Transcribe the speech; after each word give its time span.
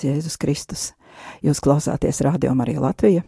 slavēts 0.00 0.04
Jēzus 0.04 0.38
Kristus. 0.38 0.92
Jūs 1.42 1.60
klausāties 1.60 2.20
Radio 2.22 2.54
Marija 2.54 2.80
Latvija. 2.80 3.22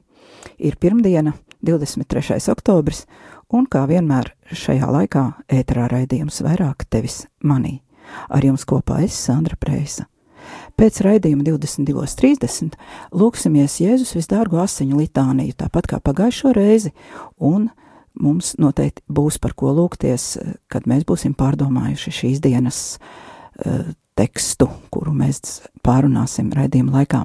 Ir 0.58 0.76
pirmdiena, 0.76 1.34
23. 1.62 2.50
oktobris, 2.50 3.06
un 3.52 3.66
kā 3.66 3.86
vienmēr 3.86 4.32
šajā 4.50 4.88
laikā 4.88 5.24
ēterā 5.48 5.88
raidījums 5.90 6.42
vairāk 6.42 6.86
tevis 6.88 7.26
manī. 7.42 7.82
Ar 8.28 8.42
jums 8.42 8.64
kopā 8.64 9.02
es 9.04 9.14
Sandra 9.14 9.56
Preisa. 9.56 10.06
Pēc 10.76 11.02
raidījuma 11.04 11.44
22.30 11.44 12.74
lūksimies 13.12 13.78
Jēzus 13.80 14.16
visdārgo 14.16 14.58
asiņu 14.58 14.98
litāniju, 14.98 15.54
tāpat 15.54 15.86
kā 15.86 16.00
pagājušo 16.02 16.52
reizi, 16.56 16.92
un 17.38 17.70
mums 18.18 18.56
noteikti 18.58 19.04
būs 19.08 19.38
par 19.38 19.54
ko 19.54 19.70
lūgties, 19.76 20.38
kad 20.68 20.88
mēs 20.90 21.06
būsim 21.06 21.36
pārdomājuši 21.38 22.12
šīs 22.18 22.42
dienas 22.42 22.82
uh, 22.98 23.92
tekstu, 24.22 24.68
kuru 24.94 25.14
mēs 25.16 25.62
pārunāsim 25.82 26.52
raidījuma 26.54 27.00
laikā. 27.00 27.24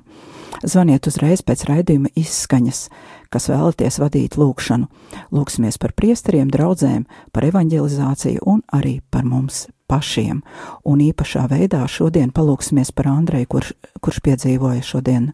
Zvaniet 0.65 1.05
uzreiz 1.09 1.43
pēc 1.45 1.67
raidījuma 1.69 2.09
izskaņas, 2.17 2.87
kas 3.29 3.49
vēlaties 3.51 3.99
vadīt 4.01 4.37
lūkšanu. 4.39 4.87
Lūksimies 5.35 5.77
par 5.77 5.93
priesteriem, 5.97 6.49
draudzēm, 6.53 7.05
par 7.35 7.45
evanģelizāciju 7.45 8.41
un 8.49 8.63
arī 8.73 8.97
par 9.13 9.27
mums 9.27 9.67
pašiem. 9.87 10.41
Un 10.87 11.03
īpašā 11.05 11.45
veidā 11.51 11.83
šodien 11.91 12.33
palūksimies 12.35 12.91
par 12.95 13.11
Andreju, 13.11 13.51
kurš, 13.53 13.71
kurš 14.01 14.21
piedzīvoja 14.25 14.81
šodien 14.83 15.29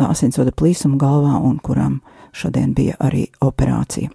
asinsvada 0.00 0.54
plīsumu 0.56 0.96
galvā 0.98 1.36
un 1.44 1.60
kuram 1.62 2.00
šodien 2.34 2.72
bija 2.74 2.96
arī 3.04 3.26
operācija. 3.44 4.08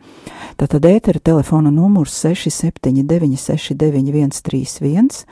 Tātad 0.59 0.87
ētera 0.89 1.21
telefona 1.23 1.71
numurs 1.71 2.17
679 2.25 3.37
691 3.37 4.41
31 4.49 5.23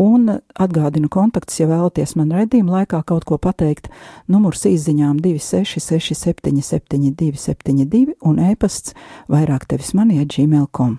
Un 0.00 0.38
atgādinu 0.56 1.10
kontaktus, 1.12 1.58
ja 1.60 1.68
vēlaties 1.68 2.14
man 2.16 2.32
redzījuma 2.32 2.78
laikā 2.78 3.02
kaut 3.08 3.26
ko 3.28 3.36
pateikt, 3.36 3.90
numurs 4.24 4.64
izziņām 4.68 5.18
266, 5.20 6.16
772, 6.16 7.36
72 7.36 8.16
un 8.24 8.40
e-pasts 8.40 8.96
vairāk 9.32 9.68
tevis 9.68 9.92
manie 9.98 10.24
gmail.com. 10.24 10.96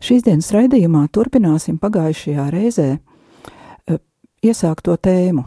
Šīs 0.00 0.24
dienas 0.24 0.48
raidījumā 0.52 1.06
turpināsim 1.12 1.76
pagājušajā 1.80 2.48
reizē 2.52 2.88
e, 2.96 3.98
iesākto 4.44 4.96
tēmu. 4.96 5.44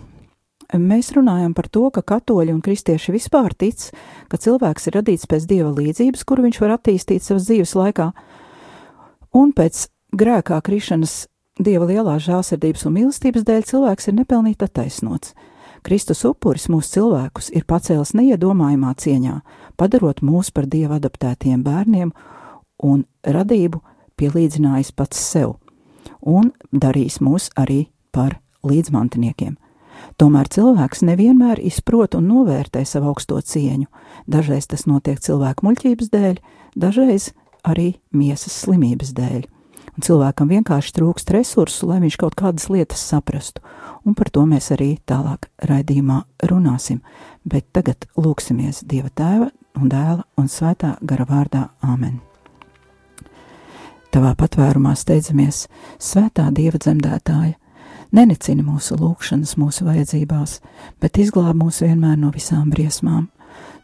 Mēs 0.77 1.09
runājam 1.15 1.55
par 1.57 1.65
to, 1.73 1.87
ka 1.93 2.03
katoļi 2.05 2.53
un 2.53 2.61
kristieši 2.61 3.13
vispār 3.15 3.55
tic, 3.57 3.87
ka 4.29 4.37
cilvēks 4.37 4.89
ir 4.89 4.99
radīts 4.99 5.25
pēc 5.29 5.47
dieva 5.49 5.71
līdzības, 5.73 6.25
kuru 6.29 6.45
viņš 6.45 6.59
var 6.61 6.75
attīstīt 6.75 7.25
savas 7.25 7.47
dzīves 7.49 7.73
laikā, 7.77 8.11
un 9.33 9.53
pēc 9.57 9.87
grēkā 10.13 10.59
krišanas 10.65 11.23
Dieva 11.59 11.89
lielā 11.89 12.13
žēlsirdības 12.23 12.85
un 12.87 12.93
mīlestības 12.95 13.43
dēļ 13.43 13.65
cilvēks 13.67 14.05
ir 14.07 14.13
nepelnīti 14.15 14.63
attaisnots. 14.63 15.33
Kristus 15.83 16.21
upuris 16.27 16.69
mūsu 16.71 16.93
cilvēkus 16.93 17.49
ir 17.51 17.65
pacēlis 17.67 18.13
neiedomājumā 18.15 18.93
cieņā, 18.95 19.41
padarot 19.75 20.21
mūs 20.23 20.53
par 20.55 20.69
dieva 20.71 21.01
adaptētiem 21.01 21.59
bērniem 21.63 22.13
un 22.87 23.03
radību 23.27 23.81
pielīdzinājis 24.15 24.93
pats 24.95 25.19
sev, 25.19 25.57
un 26.23 26.53
darījis 26.71 27.19
mūs 27.27 27.49
arī 27.59 27.89
par 28.15 28.39
līdzmantiniekiem. 28.63 29.59
Tomēr 30.15 30.47
cilvēks 30.47 31.03
nevienmēr 31.11 31.59
izprot 31.59 32.15
un 32.15 32.31
novērtē 32.31 32.85
savu 32.87 33.11
augsto 33.11 33.35
cieņu. 33.35 33.91
Dažreiz 34.31 34.71
tas 34.71 34.87
notiek 34.87 35.19
cilvēku 35.19 35.67
muļķības 35.67 36.15
dēļ, 36.15 36.43
dažreiz 36.79 37.33
arī 37.67 37.97
miesas 38.15 38.55
slimības 38.63 39.11
dēļ 39.11 39.47
un 39.99 40.05
cilvēkam 40.05 40.47
vienkārši 40.47 40.93
trūkst 40.95 41.31
resursu, 41.35 41.89
lai 41.89 41.99
viņš 41.99 42.15
kaut 42.21 42.35
kādas 42.39 42.69
lietas 42.71 43.01
saprastu, 43.03 43.59
un 44.07 44.15
par 44.15 44.29
to 44.31 44.45
mēs 44.47 44.71
arī 44.71 44.93
tālāk 45.03 45.49
raidījumā 45.59 46.21
runāsim, 46.47 47.01
bet 47.43 47.67
tagad 47.75 48.07
lūksimies 48.15 48.85
Dieva 48.87 49.11
tēva 49.11 49.49
un 49.75 49.91
dēla 49.91 50.23
un 50.39 50.47
svētā 50.47 50.95
gara 51.03 51.27
vārdā 51.27 51.65
Āmen. 51.83 52.21
Tavā 54.09 54.31
patvērumā 54.39 54.95
steidzamies, 54.95 55.65
svētā 55.99 56.47
Dieva 56.55 56.79
dzemdētāja, 56.79 57.57
nenecini 58.15 58.63
mūsu 58.63 58.95
lūgšanas, 59.01 59.57
mūsu 59.59 59.83
vajadzībās, 59.89 60.61
bet 61.03 61.19
izglāb 61.19 61.59
mūs 61.59 61.83
vienmēr 61.83 62.15
no 62.17 62.31
visām 62.31 62.71
briesmām. 62.71 63.27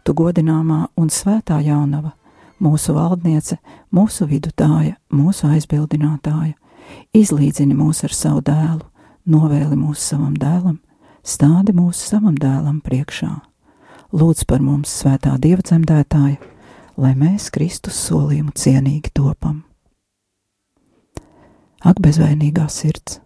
Tu 0.07 0.15
godināmā 0.15 0.85
un 0.95 1.11
svētā 1.11 1.59
jaunava, 1.65 2.15
mūsu 2.59 2.95
valdniece, 2.95 3.57
mūsu 3.93 4.27
vidutāja, 4.29 4.95
mūsu 5.13 5.49
aizbildinātāja, 5.51 6.55
izlīdzini 7.15 7.75
mūs 7.77 8.03
ar 8.07 8.13
savu 8.15 8.43
dēlu, 8.45 8.83
novēli 9.25 9.77
mūs 9.79 10.03
savam 10.11 10.35
dēlam, 10.39 10.79
stādi 11.23 11.75
mūs 11.75 12.01
savam 12.11 12.37
dēlam 12.37 12.81
priekšā. 12.85 13.33
Lūdz 14.15 14.45
par 14.47 14.61
mums 14.63 14.91
svētā 15.01 15.35
dieva 15.41 15.65
dzemdētāja, 15.65 16.37
lai 16.97 17.13
mēs 17.19 17.49
Kristus 17.51 17.97
solījumu 18.07 18.53
cienīgi 18.55 19.11
topam. 19.15 19.63
Ak, 21.85 21.99
bezvainīgā 22.01 22.65
sirds, 22.71 23.19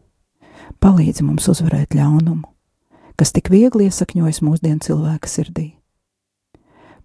palīdzi 0.84 1.23
mums 1.23 1.46
uzvarēt 1.51 1.94
ļaunumu, 1.96 2.47
kas 3.19 3.31
tik 3.35 3.51
viegli 3.51 3.88
iesakņojas 3.88 4.41
mūsdienu 4.44 4.84
cilvēka 4.84 5.29
sirdī. 5.29 5.67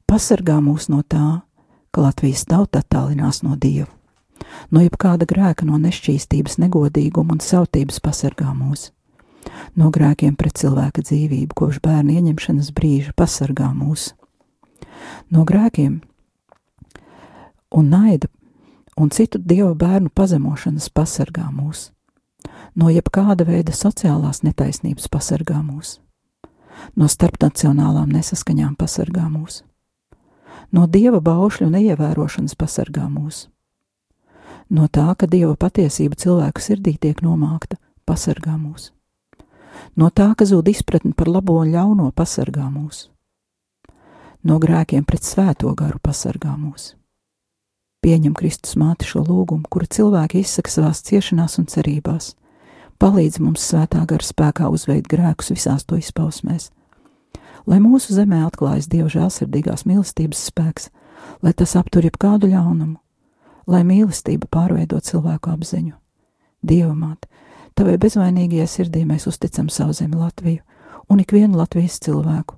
Pasargā 0.08 0.56
mūs 0.62 0.88
no 0.90 1.02
tā, 1.02 1.42
ka 1.94 2.02
Latvijas 2.02 2.42
tauta 2.50 2.82
attālinās 2.82 3.44
no 3.46 3.54
Dieva. 3.54 3.90
No 4.74 4.82
jebkāda 4.82 5.26
grēka, 5.30 5.66
no 5.68 5.78
nešķīstības, 5.78 6.58
negodīguma 6.62 7.36
un 7.36 7.42
sautības 7.42 8.00
pasargā 8.02 8.50
mūs. 8.56 8.90
No 9.78 9.90
grēkiem 9.94 10.34
pret 10.40 10.58
cilvēka 10.58 11.04
dzīvību, 11.04 11.54
kopš 11.54 11.80
bērna 11.84 12.16
ieņemšanas 12.18 12.72
brīža 12.74 13.14
pasargā 13.16 13.70
mūs. 13.76 14.12
No 15.30 15.44
grēkiem 15.46 16.00
un 17.74 17.90
naida 17.92 18.30
un 18.98 19.10
citu 19.10 19.38
dievu 19.38 19.74
bērnu 19.78 20.10
pazemošanas 20.14 20.88
pasargā 20.94 21.46
mūs. 21.52 21.90
No 22.74 22.90
jebkāda 22.90 23.46
veida 23.46 23.74
sociālās 23.74 24.42
netaisnības 24.46 25.06
pasargā 25.12 25.60
mūs. 25.62 25.98
No 26.98 27.06
starpnacionālām 27.10 28.10
nesaskaņām 28.16 28.74
pasargā 28.80 29.28
mūs 29.30 29.62
no 30.74 30.86
dieva 30.90 31.20
baušļu 31.22 31.70
neievērošanas 31.70 32.56
pasargā 32.58 33.06
mūs. 33.10 33.46
No 34.74 34.88
tā, 34.88 35.06
ka 35.18 35.28
dieva 35.30 35.54
patiesība 35.60 36.18
cilvēku 36.18 36.62
sirdī 36.64 36.96
tiek 36.98 37.20
nomākta, 37.22 37.78
pasargā 38.08 38.56
mūs. 38.58 38.90
No 39.94 40.10
tā, 40.10 40.32
ka 40.34 40.46
zūd 40.48 40.70
izpratne 40.72 41.12
par 41.14 41.30
labo 41.30 41.60
un 41.62 41.70
ļauno, 41.74 42.10
pasargā 42.16 42.66
mūs. 42.72 43.08
No 44.44 44.58
grēkiem 44.60 45.04
pret 45.06 45.24
svēto 45.24 45.70
garu 45.78 46.00
pasargā 46.02 46.54
mūs. 46.58 46.94
Pieņem 48.04 48.34
Kristus 48.36 48.74
māti 48.76 49.06
šo 49.08 49.22
lūgumu, 49.24 49.64
kuru 49.72 49.86
cilvēki 49.88 50.42
izsaka 50.44 50.72
savās 50.72 51.00
ciešanās 51.06 51.56
un 51.62 51.68
cerībās. 51.72 52.34
Palīdz 53.00 53.40
mums 53.40 53.64
svētā 53.64 54.02
gara 54.08 54.24
spēkā 54.24 54.68
uzveikt 54.72 55.08
grēkus 55.12 55.54
visās 55.54 55.86
to 55.88 55.96
izpausmēs 56.00 56.68
lai 57.66 57.80
mūsu 57.82 58.14
zemē 58.16 58.44
atklājas 58.46 58.88
Dieva 58.90 59.10
žēlsirdīgās 59.12 59.86
mīlestības 59.88 60.46
spēks, 60.50 60.90
lai 61.42 61.54
tas 61.56 61.74
aptur 61.80 62.06
jebkādu 62.06 62.50
ļaunumu, 62.52 62.98
lai 63.66 63.82
mīlestība 63.86 64.48
pārveido 64.50 65.00
cilvēku 65.00 65.52
apziņu. 65.54 65.94
Dieva 66.64 66.94
māte, 66.96 67.28
tavai 67.76 67.96
bezvainīgajai 68.00 68.68
sirdī 68.70 69.04
mēs 69.08 69.28
uzticam 69.28 69.68
savu 69.68 69.96
zemi 69.96 70.20
Latviju 70.20 70.62
un 71.12 71.20
ikvienu 71.20 71.60
Latvijas 71.60 72.00
cilvēku, 72.04 72.56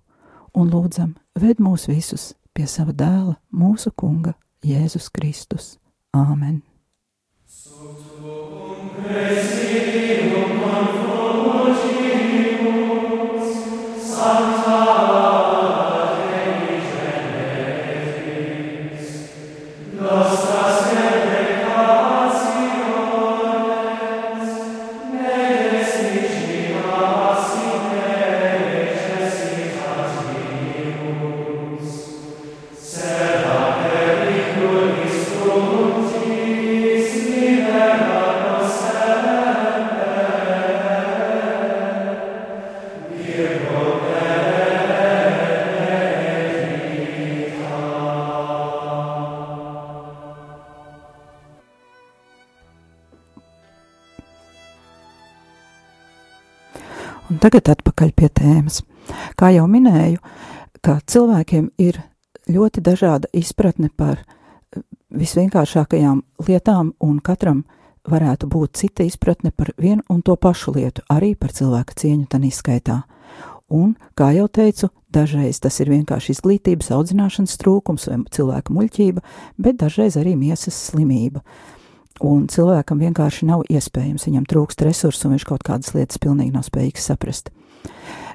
un 0.54 0.70
lūdzam, 0.70 1.16
ved 1.38 1.62
mūs 1.62 1.88
visus 1.90 2.34
pie 2.54 2.68
sava 2.70 2.94
dēla, 2.94 3.36
mūsu 3.52 3.92
kunga, 3.96 4.36
Jēzus 4.66 5.10
Kristus. 5.12 5.76
Āmen! 6.16 6.62
Sancta 7.46 9.55
tagad 57.46 57.70
atpakaļ 57.76 58.12
pie 58.18 58.28
tēmas. 58.34 58.80
Kā 59.38 59.52
jau 59.54 59.68
minēju, 59.70 60.18
ka 60.82 60.98
cilvēkiem 61.06 61.70
ir 61.78 62.00
ļoti 62.50 62.82
dažāda 62.82 63.30
izpratne 63.36 63.90
par 63.94 64.18
eh, 64.18 64.82
visvienkāršākajām 65.14 66.22
lietām, 66.48 66.92
un 66.98 67.20
katram 67.22 67.62
varētu 68.06 68.48
būt 68.50 68.80
cita 68.82 69.06
izpratne 69.06 69.52
par 69.54 69.70
vienu 69.78 70.02
un 70.10 70.22
to 70.26 70.34
pašu 70.34 70.74
lietu, 70.74 71.04
arī 71.10 71.34
par 71.38 71.54
cilvēka 71.54 71.94
cieņu 72.02 72.26
tā 72.30 72.42
izskaitā. 72.46 73.02
Un, 73.70 73.96
kā 74.14 74.30
jau 74.34 74.46
teicu, 74.46 74.92
dažreiz 75.10 75.58
tas 75.62 75.74
ir 75.82 75.90
vienkārši 75.90 76.36
izglītības, 76.36 76.92
audzināšanas 76.94 77.56
trūkums 77.62 78.06
vai 78.10 78.20
cilvēka 78.30 78.74
muļķība, 78.74 79.22
bet 79.58 79.80
dažreiz 79.82 80.18
arī 80.18 80.36
miesas 80.38 80.78
slimība. 80.90 81.42
Un 82.24 82.46
cilvēkam 82.48 83.00
vienkārši 83.02 83.46
nav 83.48 83.66
iespējams, 83.68 84.24
viņam 84.28 84.46
trūkst 84.48 84.82
resursu, 84.86 85.26
un 85.28 85.36
viņš 85.36 85.44
kaut 85.48 85.64
kādas 85.66 85.92
lietas 85.92 86.20
pilnīgi 86.22 86.54
nav 86.54 86.64
spējīgs 86.64 87.10
saprast. 87.10 87.50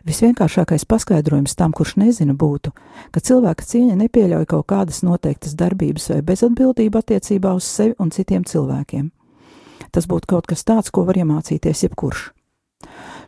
Visvienkāršākais 0.05 0.85
paskaidrojums 0.89 1.53
tam, 1.57 1.73
kurš 1.77 1.95
nezina, 2.01 2.33
būtu, 2.33 2.71
ka 3.13 3.21
cilvēka 3.21 3.65
cieņa 3.65 3.97
nepieļauj 3.99 4.47
kaut 4.49 4.67
kādas 4.69 5.01
noteiktas 5.05 5.53
darbības 5.57 6.09
vai 6.13 6.21
bezatbildību 6.25 7.01
attiecībā 7.01 7.53
uz 7.57 7.67
sevi 7.69 7.93
un 8.01 8.13
citiem 8.13 8.45
cilvēkiem. 8.45 9.11
Tas 9.91 10.07
būtu 10.09 10.29
kaut 10.33 10.47
kas 10.49 10.65
tāds, 10.65 10.89
ko 10.89 11.03
var 11.05 11.19
iemācīties 11.21 11.85
jebkurš. 11.85 12.31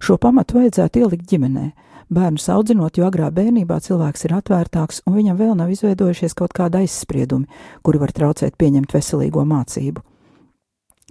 Šo 0.01 0.17
pamatu 0.17 0.57
vajadzētu 0.57 1.03
ielikt 1.03 1.27
ģimenē. 1.29 1.71
Bērnus 2.13 2.49
audzinot, 2.51 2.97
jo 2.97 3.05
agrā 3.07 3.29
bērnībā 3.33 3.77
cilvēks 3.81 4.25
ir 4.27 4.35
atvērtāks 4.37 5.03
un 5.07 5.17
viņam 5.17 5.37
vēl 5.39 5.53
nav 5.57 5.71
izveidojušies 5.73 6.35
kaut 6.37 6.53
kāda 6.57 6.83
aizspriedumi, 6.83 7.47
kuri 7.81 8.01
var 8.01 8.13
traucēt 8.13 8.57
pieņemt 8.59 8.93
veselīgo 8.93 9.45
mācību. 9.49 10.03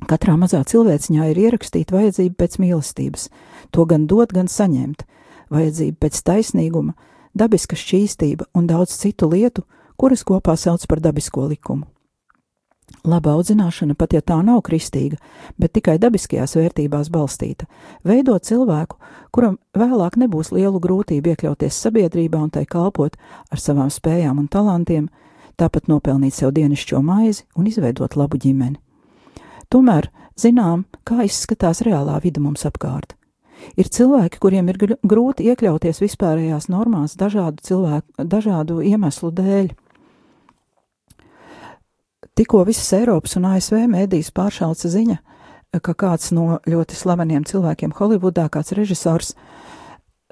Katrā 0.09 0.35
mazā 0.41 0.63
cilvēciņā 0.67 1.29
ir 1.31 1.41
ierakstīta 1.47 1.95
vajadzība 1.95 2.39
pēc 2.41 2.59
mīlestības, 2.63 3.29
to 3.71 3.85
gan 3.87 4.09
dot, 4.11 4.33
gan 4.35 4.49
saņemt, 4.51 5.05
vajadzība 5.53 6.01
pēc 6.03 6.21
taisnīguma, 6.27 6.97
dabiska 7.39 7.77
šķīstība 7.79 8.49
un 8.57 8.67
daudz 8.71 8.97
citu 8.99 9.29
lietu, 9.31 9.67
kuras 10.01 10.25
kopā 10.27 10.57
sauc 10.59 10.85
par 10.89 11.03
dabisko 11.05 11.47
likumu. 11.53 11.87
Laba 13.09 13.33
audzināšana, 13.39 13.95
pat 13.99 14.13
ja 14.15 14.21
tā 14.21 14.37
nav 14.45 14.61
kristīga, 14.67 15.17
bet 15.59 15.73
tikai 15.79 15.97
dabiskajās 16.03 16.55
vērtībās 16.59 17.09
balstīta, 17.15 17.67
veido 18.07 18.37
cilvēku, 18.39 18.99
kuram 19.35 19.57
vēlāk 19.75 20.19
nebūs 20.21 20.53
lielu 20.55 20.83
grūtību 20.83 21.33
iekļauties 21.33 21.81
sabiedrībā 21.87 22.43
un 22.43 22.53
tai 22.55 22.67
kalpot 22.67 23.17
ar 23.51 23.63
savām 23.63 23.91
spējām 23.91 24.43
un 24.43 24.49
talantiem, 24.51 25.09
tāpat 25.57 25.89
nopelnīt 25.91 26.37
sev 26.37 26.53
dienišķo 26.59 27.03
maizi 27.07 27.47
un 27.57 27.71
izveidot 27.71 28.19
labu 28.19 28.39
ģimeni. 28.43 28.82
Tomēr 29.73 30.11
zinām, 30.37 30.85
kā 31.09 31.25
izskatās 31.25 31.81
reālā 31.87 32.19
vide 32.23 32.43
mums 32.45 32.67
apkārt. 32.69 33.17
Ir 33.79 33.89
cilvēki, 33.89 34.41
kuriem 34.43 34.69
ir 34.73 34.79
grūti 35.07 35.47
iekļauties 35.53 36.03
vispārējās 36.03 36.69
normās 36.73 37.15
dažādu, 37.17 37.63
cilvēku, 37.65 38.27
dažādu 38.27 38.81
iemeslu 38.85 39.31
dēļ. 39.33 39.71
Tikko 42.37 42.65
visas 42.67 42.91
Eiropas 42.97 43.37
un 43.39 43.47
ASV 43.53 43.85
mēdīs 43.93 44.33
pāršauca 44.35 44.91
ziņa, 44.93 45.19
ka 45.81 45.95
kāds 45.97 46.33
no 46.37 46.59
ļoti 46.69 46.97
slaveniem 46.97 47.47
cilvēkiem 47.49 47.95
Holivudā, 47.97 48.49
kāds 48.53 48.75
režisors, 48.77 49.35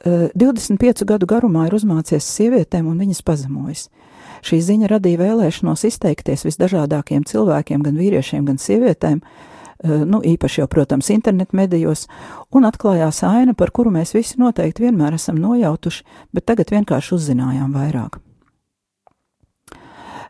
25 0.04 0.80
eh, 1.02 1.06
gadu 1.06 1.28
garumā 1.28 1.66
ir 1.68 1.76
uzmācies 1.76 2.24
sievietēm 2.24 2.88
un 2.88 3.00
viņas 3.04 3.20
pazemojas. 3.24 3.88
Šī 4.46 4.60
ziņa 4.64 4.90
radīja 4.94 5.20
vēlēšanos 5.20 5.84
izteikties 5.88 6.46
visdažādākiem 6.48 7.26
cilvēkiem, 7.28 7.82
gan 7.84 7.98
vīriešiem, 8.00 8.46
gan 8.48 8.56
sievietēm, 8.60 9.20
eh, 9.20 10.04
nu, 10.04 10.22
īpaši 10.24 10.62
jau, 10.62 10.68
protams, 10.68 11.10
internetu 11.10 11.56
medijos, 11.56 12.06
un 12.52 12.64
atklājās 12.68 13.22
aina, 13.28 13.54
par 13.54 13.70
kuru 13.70 13.90
mēs 13.90 14.14
visi 14.14 14.40
noteikti 14.40 14.88
vienmēr 14.88 15.14
esam 15.14 15.36
nojautuši, 15.36 16.04
bet 16.32 16.46
tagad 16.46 16.70
vienkārši 16.70 17.14
uzzinājām 17.14 17.72
vairāk. 17.74 18.20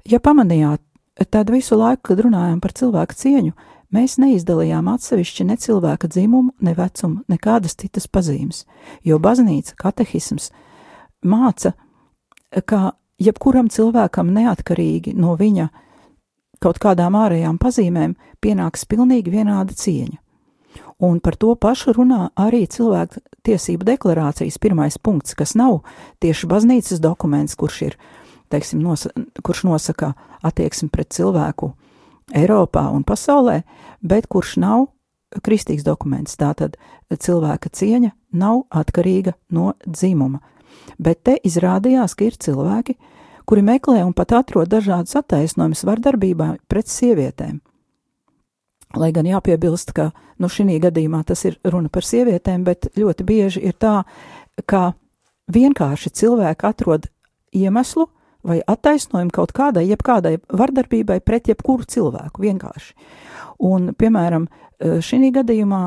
Ja 0.09 0.19
pamanījāt, 0.19 0.81
tad 1.31 1.51
visu 1.51 1.77
laiku, 1.77 2.11
kad 2.11 2.23
runājām 2.25 2.61
par 2.61 2.73
cilvēku 2.73 3.15
cieņu, 3.15 3.53
mēs 3.95 4.17
neizdalījām 4.23 4.89
atsevišķi 4.95 5.47
ne 5.51 5.57
cilvēka 5.61 6.09
dzimumu, 6.09 6.55
ne 6.65 6.75
vecumu, 6.75 7.25
nekādas 7.31 7.77
citas 7.79 8.09
pazīmes, 8.09 8.65
jo 9.05 9.19
baznīca, 9.23 9.77
katehisms 9.77 10.51
māca, 11.23 11.75
ka 12.65 12.93
jebkuram 13.21 13.69
cilvēkam 13.73 14.33
neatkarīgi 14.35 15.15
no 15.19 15.37
viņa 15.39 15.69
kaut 16.61 16.81
kādām 16.83 17.17
ārējām 17.17 17.59
pazīmēm 17.61 18.17
pienāks 18.41 18.87
pilnīgi 18.89 19.33
vienāda 19.33 19.77
cieņa. 19.77 20.19
Un 21.01 21.21
par 21.25 21.37
to 21.41 21.55
pašu 21.57 21.95
runā 21.97 22.29
arī 22.37 22.67
cilvēku 22.69 23.23
tiesību 23.49 23.87
deklarācijas 23.89 24.61
pirmais 24.61 24.99
punkts, 25.01 25.33
kas 25.35 25.55
nav 25.57 25.81
tieši 26.21 26.49
baznīcas 26.51 27.01
dokuments, 27.01 27.57
kurš 27.57 27.79
ir, 27.87 27.97
teiksim, 28.53 28.83
nosa, 28.85 29.09
kurš 29.41 29.65
nosaka 29.65 30.13
attieksmi 30.45 30.91
pret 30.93 31.09
cilvēku 31.17 31.73
Eiropā 32.37 32.85
un 32.93 33.03
pasaulē, 33.03 33.63
bet 34.05 34.29
kurš 34.31 34.59
nav 34.61 34.91
kristīgs 35.43 35.87
dokuments. 35.87 36.37
Tātad 36.37 36.77
cilvēka 37.11 37.73
cieņa 37.73 38.13
nav 38.37 38.67
atkarīga 38.71 39.35
no 39.57 39.73
dzimuma. 39.87 40.43
Bet 40.99 41.25
te 41.25 41.39
izrādījās, 41.43 42.15
ka 42.15 42.29
ir 42.29 42.37
cilvēki, 42.37 42.97
kuri 43.51 43.65
meklē 43.67 44.05
un 44.07 44.13
pat 44.15 44.31
atrod 44.39 44.71
dažādas 44.71 45.17
attaisnojumus 45.19 45.83
vardarbībā 45.83 46.53
pret 46.71 46.87
sievietēm. 46.87 47.57
Lai 48.95 49.09
gan 49.15 49.27
jāpiebilst, 49.27 49.91
ka 49.95 50.13
nu, 50.39 50.47
šī 50.47 50.79
gadījumā 50.83 51.25
tas 51.27 51.43
ir 51.49 51.57
runa 51.67 51.91
par 51.91 52.07
sievietēm, 52.07 52.63
bet 52.63 52.93
ļoti 52.95 53.27
bieži 53.27 53.63
ir 53.67 53.75
tā, 53.75 54.05
ka 54.71 54.93
vienkārši 55.51 56.13
cilvēki 56.21 56.69
atrod 56.69 57.11
iemeslu 57.51 58.07
vai 58.47 58.61
attaisnojumu 58.63 59.35
kaut 59.35 59.51
kādai, 59.53 59.89
jebkādai 59.91 60.37
vardarbībai 60.47 61.19
pret 61.19 61.51
jebkuru 61.51 61.83
cilvēku 61.91 62.47
vienkārši. 62.47 62.95
Un, 63.67 63.91
piemēram, 63.99 64.47
šī 64.79 65.33
gadījumā 65.35 65.83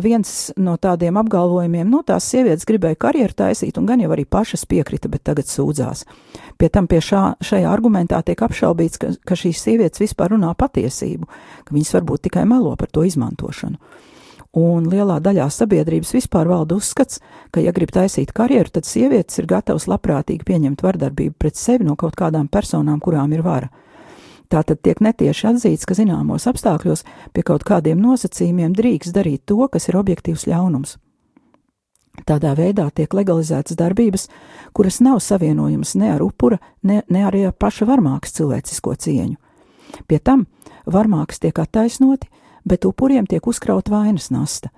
viens 0.00 0.52
no 0.56 0.76
tādiem 0.80 1.16
apgalvojumiem, 1.20 1.88
nu, 1.88 2.00
tās 2.06 2.26
sievietes 2.30 2.64
gribēja 2.68 2.98
karjeru 3.04 3.36
taisīt, 3.36 3.78
un 3.78 3.88
gan 3.88 4.00
jau 4.00 4.12
arī 4.14 4.24
pašas 4.24 4.64
piekrita, 4.68 5.10
bet 5.12 5.24
tagad 5.28 5.50
sūdzās. 5.50 6.06
Pie 6.56 6.70
tam 6.72 6.88
pie 6.88 7.02
šā, 7.04 7.24
šajā 7.44 7.68
argumentā 7.68 8.22
tiek 8.24 8.40
apšaubīts, 8.46 9.00
ka, 9.02 9.12
ka 9.26 9.36
šīs 9.36 9.60
sievietes 9.66 10.00
vispār 10.00 10.32
runā 10.32 10.54
patiesību, 10.56 11.28
ka 11.66 11.76
viņas 11.76 11.92
varbūt 11.98 12.26
tikai 12.28 12.46
melo 12.48 12.74
par 12.80 12.92
to 12.92 13.04
izmantošanu. 13.08 13.80
Un 14.52 14.84
lielā 14.92 15.16
daļā 15.24 15.46
sabiedrības 15.48 16.10
vispār 16.12 16.48
valda 16.50 16.76
uzskats, 16.76 17.22
ka, 17.52 17.62
ja 17.64 17.72
grib 17.72 17.92
taisīt 17.92 18.34
karjeru, 18.36 18.68
tad 18.72 18.84
sievietes 18.84 19.40
ir 19.40 19.48
gatavas 19.48 19.88
labprātīgi 19.88 20.44
pieņemt 20.44 20.84
vardarbību 20.84 21.38
pret 21.40 21.56
sevi 21.56 21.88
no 21.88 21.96
kaut 21.96 22.18
kādām 22.20 22.50
personām, 22.52 23.00
kurām 23.00 23.32
ir 23.32 23.44
vara. 23.44 23.70
Tātad 24.52 24.82
tiek 24.84 24.98
netieši 25.00 25.46
atzīts, 25.48 25.86
ka 25.88 25.96
zināmos 25.96 26.44
apstākļos 26.50 27.06
pie 27.32 27.44
kaut 27.46 27.64
kādiem 27.64 28.02
nosacījumiem 28.04 28.74
drīkst 28.76 29.14
darīt 29.16 29.46
to, 29.48 29.64
kas 29.72 29.88
ir 29.88 29.96
objektīvs 29.96 30.44
ļaunums. 30.50 30.98
Tādā 32.28 32.52
veidā 32.58 32.90
tiek 32.92 33.14
legalizētas 33.16 33.78
darbības, 33.80 34.26
kuras 34.76 35.00
nav 35.00 35.22
savienojamas 35.24 35.94
ne 35.96 36.10
ar 36.12 36.20
upura, 36.20 36.58
ne, 36.84 37.00
ne 37.08 37.24
arī 37.24 37.46
ar 37.48 37.56
paša 37.56 37.88
varmākas 37.88 38.36
cilvēcisko 38.36 38.94
cieņu. 39.06 39.38
Pie 40.08 40.20
tam 40.20 40.44
varmākas 40.84 41.40
tiek 41.40 41.56
attaisnoti, 41.58 42.28
bet 42.68 42.84
upuriem 42.84 43.24
tiek 43.26 43.46
uzkraut 43.48 43.88
vainas 43.88 44.28
nasta. 44.34 44.68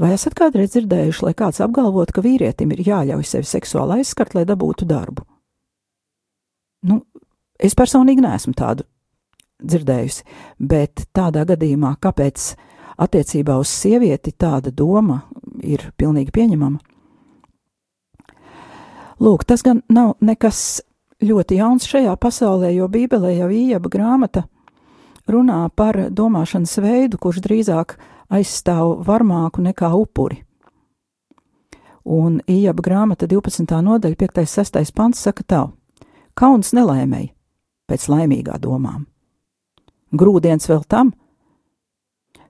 Vai 0.00 0.14
esat 0.16 0.34
kādreiz 0.34 0.74
dzirdējuši, 0.74 1.26
lai 1.28 1.36
kāds 1.38 1.62
apgalvotu, 1.62 2.16
ka 2.16 2.24
vīrietim 2.24 2.72
ir 2.74 2.82
jāļauj 2.88 3.26
sevi 3.30 3.46
seksuāli 3.46 4.00
aizskart, 4.00 4.34
lai 4.34 4.46
dabūtu 4.48 4.88
darbu? 4.88 5.22
Nu, 6.88 7.02
Es 7.60 7.76
personīgi 7.76 8.22
neesmu 8.24 8.54
tādu 8.56 8.86
dzirdējusi, 9.60 10.24
bet 10.58 11.04
tādā 11.12 11.44
gadījumā, 11.48 11.94
kāpēc 12.00 12.54
attiecībā 13.00 13.56
uz 13.60 13.68
sievieti 13.68 14.32
tāda 14.32 14.72
doma 14.72 15.20
ir 15.60 15.90
pilnīgi 16.00 16.32
pieņemama? 16.32 16.80
Lūk, 19.20 19.44
tas 19.44 19.60
gan 19.60 19.82
nav 19.92 20.14
nekas 20.24 20.80
ļoti 21.20 21.58
jauns 21.60 21.88
šajā 21.90 22.14
pasaulē, 22.16 22.70
jo 22.72 22.88
Bībelē 22.88 23.34
jau 23.36 23.50
īeba 23.52 23.90
grāmata 23.92 24.46
runā 25.28 25.66
par 25.76 25.98
domāšanas 26.08 26.78
veidu, 26.80 27.18
kurš 27.20 27.42
drīzāk 27.44 27.98
aizstāv 28.32 29.02
varmāku 29.04 29.60
nekā 29.66 29.90
upuri. 29.92 30.40
Un 32.08 32.40
īeba 32.48 32.80
grāmata 32.80 33.28
12. 33.28 33.68
nodaļa 33.84 34.16
5. 34.16 34.40
6. 34.48 34.94
pants 34.96 35.20
saka 35.20 35.44
tā: 35.44 35.60
kauns 36.32 36.72
nelaimēji 36.72 37.34
pēc 37.90 38.06
laimīgā 38.12 38.58
domām. 38.62 39.08
Grūdienis 40.14 40.68
vēl 40.70 40.84
tam, 40.90 41.12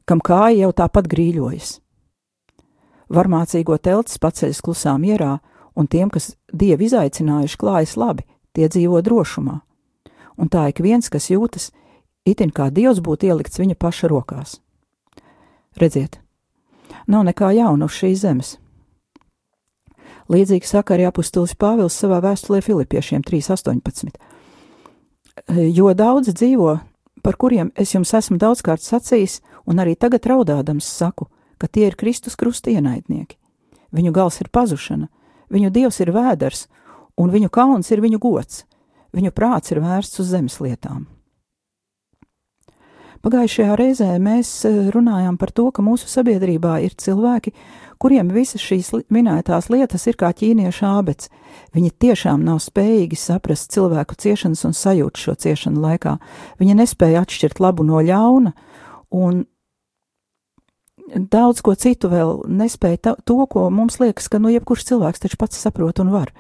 kam 0.09 0.20
kāja 0.25 0.66
jau 0.66 0.73
tāpat 0.76 1.09
grīļojas. 1.11 1.78
Varmācīgo 3.11 3.76
teltis 3.82 4.20
paceļas 4.23 4.62
klusā 4.64 4.94
mierā, 5.00 5.38
un 5.75 5.88
tiem, 5.90 6.11
kas 6.12 6.35
dievu 6.52 6.87
izaicinājuši, 6.87 7.59
klājas 7.59 7.97
labi, 7.99 8.26
tie 8.54 8.68
dzīvo 8.68 9.02
drošumā. 9.02 9.61
Un 10.40 10.49
tā 10.49 10.68
ik 10.70 10.80
viens, 10.85 11.11
kas 11.12 11.28
jūtas, 11.30 11.70
itin 12.25 12.52
kā 12.54 12.70
dievs 12.70 13.02
būtu 13.04 13.28
ielikts 13.28 13.61
viņa 13.61 13.76
paša 13.76 14.11
rokās. 14.11 14.59
Redziet, 15.76 16.20
nav 17.06 17.26
nekā 17.28 17.52
jauna 17.59 17.87
uz 17.90 17.99
šīs 17.99 18.25
zemes. 18.25 18.56
Līdzīgi 20.30 20.66
saka 20.66 20.94
arī 20.94 21.09
apustulis 21.09 21.56
Pāvils 21.59 21.97
savā 21.99 22.20
vēstulē 22.23 22.61
Filipiešiem 22.62 23.25
3.18. 23.26 24.14
Jo 25.49 25.92
daudzi 25.94 26.35
dzīvo, 26.37 26.78
par 27.23 27.37
kuriem 27.37 27.70
es 27.78 27.94
jums 27.94 28.12
esmu 28.14 28.38
daudzkārt 28.40 28.82
sacījis, 28.82 29.40
un 29.66 29.80
arī 29.82 29.97
tagad 29.97 30.26
raudādams 30.26 30.87
saku, 30.87 31.28
ka 31.59 31.68
tie 31.68 31.88
ir 31.90 31.97
Kristus 32.00 32.37
krusta 32.37 32.73
ienaidnieki. 32.73 33.37
Viņu 33.92 34.12
gals 34.14 34.40
ir 34.40 34.50
pazušana, 34.52 35.09
viņu 35.50 35.70
dievs 35.75 36.00
ir 36.00 36.12
vēders, 36.14 36.66
un 37.18 37.32
viņu 37.32 37.50
kauns 37.52 37.90
ir 37.90 38.00
viņu 38.00 38.20
gods, 38.23 38.64
viņu 39.12 39.32
prāts 39.35 39.75
ir 39.75 39.82
vērsts 39.82 40.23
uz 40.23 40.30
zemes 40.32 40.61
lietām. 40.62 41.06
Pagājušajā 43.21 43.75
reizē 43.77 44.15
mēs 44.23 44.49
runājām 44.95 45.37
par 45.37 45.50
to, 45.53 45.67
ka 45.77 45.85
mūsu 45.85 46.09
sabiedrībā 46.09 46.79
ir 46.87 46.95
cilvēki, 46.97 47.53
kuriem 48.00 48.31
visas 48.33 48.62
šīs 48.65 48.95
minētās 49.12 49.69
lietas 49.69 50.07
ir 50.09 50.17
kā 50.17 50.31
ķīniešu 50.33 50.87
ābets. 50.89 51.29
Viņi 51.77 51.93
tiešām 52.00 52.41
nav 52.47 52.62
spējīgi 52.65 53.19
saprast 53.21 53.75
cilvēku 53.77 54.17
ciešanas 54.17 54.65
un 54.65 54.77
sajūtu 54.77 55.21
šo 55.21 55.37
ciešanu 55.45 55.85
laikā. 55.85 56.17
Viņi 56.62 56.79
nespēja 56.81 57.21
atšķirt 57.27 57.61
labu 57.61 57.85
no 57.85 58.00
ļauna, 58.00 58.55
un 59.12 59.45
daudz 61.12 61.61
ko 61.61 61.75
citu 61.77 62.09
vēl 62.09 62.39
nespēja 62.49 63.19
to, 63.21 63.37
ko 63.53 63.69
mums 63.69 64.00
liekas, 64.00 64.33
ka 64.33 64.41
nu 64.41 64.49
jebkurš 64.55 64.89
cilvēks 64.95 65.27
taču 65.27 65.37
pats 65.41 65.61
saprot 65.61 66.00
un 66.00 66.15
var. 66.15 66.33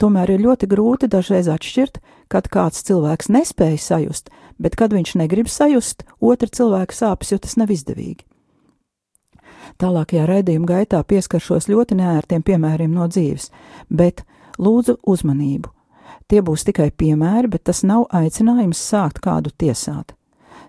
Tomēr 0.00 0.34
ir 0.34 0.44
ļoti 0.46 0.68
grūti 0.70 1.08
dažreiz 1.10 1.48
atšķirt, 1.52 2.00
kad 2.32 2.48
kāds 2.52 2.82
cilvēks 2.86 3.30
nespēja 3.32 3.78
sajust, 3.78 4.30
bet 4.58 4.76
kad 4.78 4.94
viņš 4.94 5.16
negrib 5.20 5.50
sajust 5.52 6.04
otra 6.20 6.48
cilvēka 6.48 6.96
sāpes, 6.96 7.32
jo 7.32 7.38
tas 7.42 7.58
nav 7.60 7.72
izdevīgi. 7.74 8.24
Tālākajā 9.80 10.24
raidījuma 10.28 10.68
gaitā 10.68 11.00
pieskaršos 11.06 11.68
ļoti 11.70 11.96
neērtiem 12.00 12.42
piemēriem 12.44 12.92
no 12.92 13.06
dzīves, 13.08 13.50
bet 13.88 14.24
lūdzu 14.58 14.98
uzmanību. 15.08 15.70
Tie 16.28 16.40
būs 16.44 16.64
tikai 16.64 16.90
piemēri, 16.90 17.50
bet 17.52 17.64
tas 17.68 17.82
nav 17.84 18.06
aicinājums 18.14 18.80
sākt 18.80 19.20
kādu 19.24 19.52
tiesāt. 19.58 20.14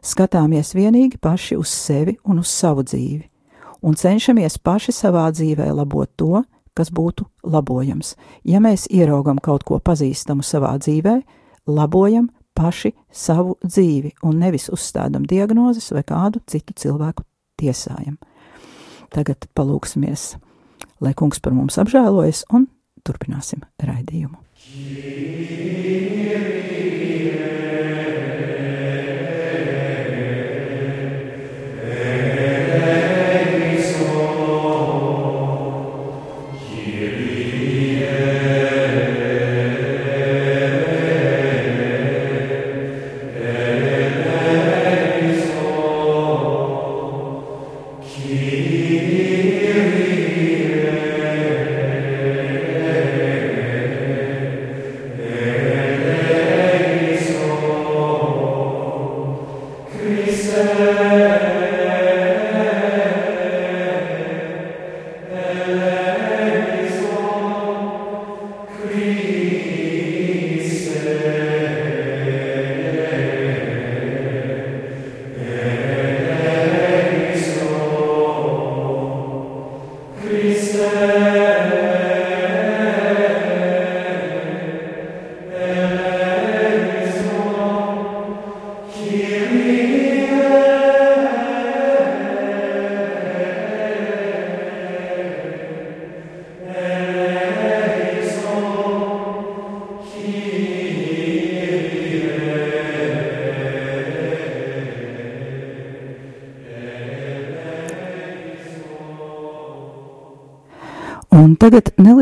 Skatāmies 0.03 0.73
vienīgi 0.75 1.19
paši 1.21 1.55
uz 1.55 1.71
sevi 1.71 2.17
un 2.27 2.41
uz 2.41 2.51
savu 2.51 2.83
dzīvi, 2.83 3.23
un 3.87 3.95
cenšamies 3.95 4.57
paši 4.59 4.91
savā 4.95 5.29
dzīvē 5.31 5.69
labot 5.71 6.11
to, 6.19 6.41
kas 6.77 6.91
būtu 6.93 7.25
labojams. 7.43 8.15
Ja 8.43 8.61
mēs 8.63 8.87
ieraugam 8.91 9.39
kaut 9.43 9.65
ko 9.67 9.79
pazīstamu 9.79 10.45
savā 10.45 10.75
dzīvē, 10.81 11.19
labojam 11.67 12.29
paši 12.53 12.93
savu 13.11 13.57
dzīvi 13.63 14.13
un 14.23 14.39
nevis 14.41 14.69
uzstādam 14.73 15.25
diagnozes 15.29 15.91
vai 15.93 16.03
kādu 16.07 16.41
citu 16.49 16.75
cilvēku 16.77 17.25
tiesājam. 17.61 18.17
Tagad 19.13 19.45
palūksimies, 19.53 20.35
lai 21.01 21.13
kungs 21.17 21.41
par 21.43 21.53
mums 21.53 21.77
apžēlojas 21.81 22.45
un 22.53 22.67
turpināsim 23.05 23.61
raidījumu. 23.83 24.39
Un 24.73 26.22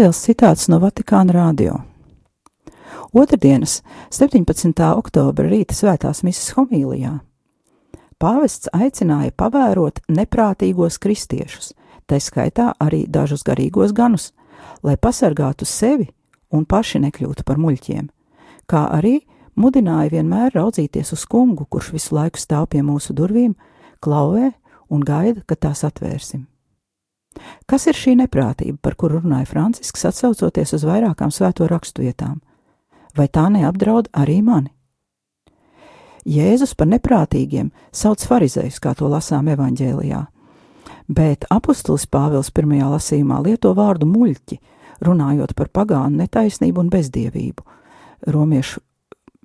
neliels 0.01 0.24
citāts 0.25 0.65
no 0.65 0.79
Vatikāna 0.81 1.29
radio. 1.36 1.75
Otradienas, 3.13 3.84
17. 4.10 4.74
oktobra 4.98 5.46
rīta 5.46 5.75
svētās 5.77 6.24
misijas 6.25 6.55
homīlijā. 6.58 7.20
Pāvests 8.17 8.72
aicināja 8.74 9.29
pavērot 9.38 10.01
neprātīgos 10.10 10.98
kristiešus, 10.98 11.75
tā 12.10 12.17
skaitā 12.17 12.72
arī 12.81 13.03
dažus 13.05 13.46
garīgos 13.46 13.93
ganus, 13.93 14.31
lai 14.81 14.98
pasargātu 14.98 15.70
sevi 15.70 16.10
un 16.50 16.65
paši 16.65 17.03
nekļūtu 17.05 17.46
par 17.46 17.62
muļķiem, 17.62 18.10
kā 18.65 18.88
arī 18.98 19.20
mudināja 19.53 20.15
vienmēr 20.15 20.55
raudzīties 20.58 21.13
uz 21.13 21.27
kungu, 21.29 21.70
kurš 21.70 21.93
visu 21.93 22.17
laiku 22.17 22.41
stāv 22.41 22.72
pie 22.74 22.81
mūsu 22.81 23.13
durvīm, 23.13 23.53
klauvē 24.01 24.50
un 24.89 25.05
gaida, 25.05 25.46
kad 25.46 25.62
tās 25.62 25.86
atvērsim. 25.86 26.48
Kas 27.69 27.88
ir 27.88 27.95
šī 27.95 28.17
neprātība, 28.19 28.77
par 28.81 28.97
kuru 29.00 29.21
runāja 29.21 29.47
Francisks, 29.47 30.03
atsaucoties 30.09 30.75
uz 30.75 30.85
vairākām 30.88 31.31
svēto 31.31 31.67
rakstu 31.69 32.03
vietām? 32.03 32.41
Vai 33.15 33.27
tā 33.27 33.47
neapdraud 33.51 34.11
arī 34.15 34.41
mani? 34.43 34.71
Jēzus 36.27 36.75
par 36.77 36.88
neprātīgiem 36.91 37.71
sauc 37.91 38.21
farizējus, 38.29 38.77
kā 38.83 38.93
to 38.97 39.07
lasām 39.09 39.47
evaņģēlijā, 39.50 40.21
bet 41.09 41.47
apustulis 41.50 42.05
Pāvils 42.05 42.51
pirmajā 42.53 42.91
lasījumā 42.91 43.39
lieto 43.47 43.73
vārdu 43.73 44.05
muļķi, 44.05 44.59
runājot 45.01 45.55
par 45.57 45.71
pagānu 45.73 46.21
netaisnību 46.21 46.83
un 46.83 46.91
bezdievību. 46.93 47.65
Romiešu 48.29 48.83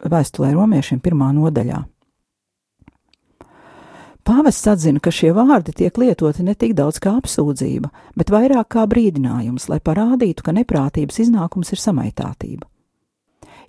vēstulē 0.04 0.52
romiešiem 0.52 1.00
pirmā 1.00 1.30
nodaļā. 1.32 1.80
Pāvests 4.26 4.66
atzina, 4.66 4.98
ka 4.98 5.12
šie 5.14 5.28
vārdi 5.36 5.70
tiek 5.76 5.98
lietoti 6.02 6.42
ne 6.42 6.56
tik 6.58 6.72
daudz 6.74 6.98
kā 7.02 7.12
apsūdzība, 7.20 7.92
bet 8.18 8.32
vairāk 8.34 8.72
kā 8.74 8.82
brīdinājums, 8.90 9.68
lai 9.70 9.78
parādītu, 9.78 10.42
ka 10.42 10.54
neprātības 10.56 11.20
iznākums 11.22 11.70
ir 11.70 11.78
samaitātība. 11.78 12.66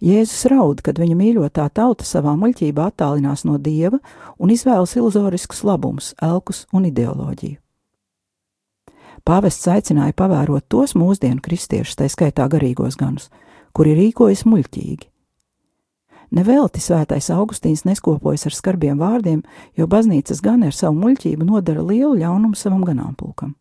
Jēzus 0.01 0.47
raud, 0.49 0.81
kad 0.85 0.97
viņa 1.01 1.17
mīļotā 1.17 1.67
tauta 1.77 2.05
savā 2.05 2.33
muļķībā 2.37 2.89
attālinās 2.89 3.45
no 3.45 3.57
dieva 3.61 3.99
un 4.41 4.53
izvēlas 4.53 4.95
iluzoriskus 4.97 5.61
labumus, 5.65 6.11
elkus 6.21 6.65
un 6.73 6.89
ideoloģiju. 6.89 7.57
Pāvests 9.27 9.69
aicināja 9.69 10.15
pavērot 10.17 10.65
tos 10.69 10.95
mūsdienu 10.97 11.41
kristiešus, 11.43 11.97
tā 11.99 12.09
skaitā 12.09 12.45
garīgos 12.49 12.97
ganus, 12.97 13.29
kuri 13.77 13.93
rīkojas 13.97 14.45
muļķīgi. 14.49 15.09
Nevelti 16.31 16.81
svētais 16.83 17.29
Augustīns 17.31 17.85
neskopojas 17.87 18.47
ar 18.49 18.55
skarbiem 18.55 18.99
vārdiem, 18.99 19.43
jo 19.79 19.87
baznīcas 19.87 20.41
gan 20.43 20.65
ar 20.67 20.75
savu 20.75 20.99
muļķību 20.99 21.47
nodara 21.47 21.85
lielu 21.85 22.17
ļaunumu 22.19 22.57
savam 22.59 22.83
ganāmpulkam. 22.87 23.55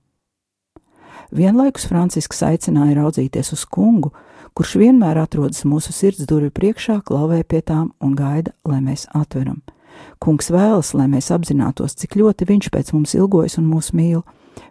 Vienlaikus 1.35 1.87
Francisks 1.87 2.43
aicināja 2.47 2.99
raudzīties 2.99 3.53
uz 3.55 3.65
kungu, 3.71 4.13
kurš 4.55 4.77
vienmēr 4.83 5.19
atrodas 5.23 5.65
mūsu 5.67 5.95
sirds 5.95 6.27
durvju 6.27 6.53
priekšā, 6.55 7.01
klauvē 7.07 7.43
pie 7.45 7.63
tām 7.67 7.93
un 8.03 8.15
gaida, 8.19 8.55
lai 8.67 8.81
mēs 8.83 9.07
atveram. 9.15 9.63
Kungs 10.23 10.51
vēlas, 10.53 10.93
lai 10.95 11.07
mēs 11.11 11.31
apzinātos, 11.35 11.97
cik 11.99 12.17
ļoti 12.21 12.47
Viņš 12.49 12.71
pēc 12.73 12.93
mums 12.95 13.15
ilgojas 13.15 13.59
un 13.59 13.69
mūs 13.71 13.93
mīl. 13.97 14.23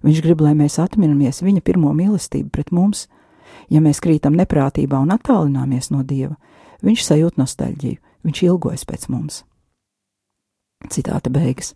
Viņš 0.05 0.21
grib, 0.23 0.41
lai 0.41 0.53
mēs 0.55 0.79
atminamies 0.79 1.43
Viņa 1.43 1.61
pirmo 1.61 1.93
mīlestību 1.93 2.49
pret 2.51 2.71
mums. 2.71 3.07
Ja 3.69 3.81
mēs 3.81 4.01
krītam 4.03 4.35
neprātībā 4.37 4.99
un 5.01 5.13
attālināmies 5.15 5.91
no 5.91 6.03
Dieva, 6.03 6.35
Viņš 6.85 7.05
sajūt 7.05 7.41
nostalģiju, 7.41 8.01
Viņš 8.25 8.41
ilgojas 8.47 8.85
pēc 8.89 9.05
mums. 9.13 9.43
Citāta 10.89 11.29
beigas. 11.29 11.75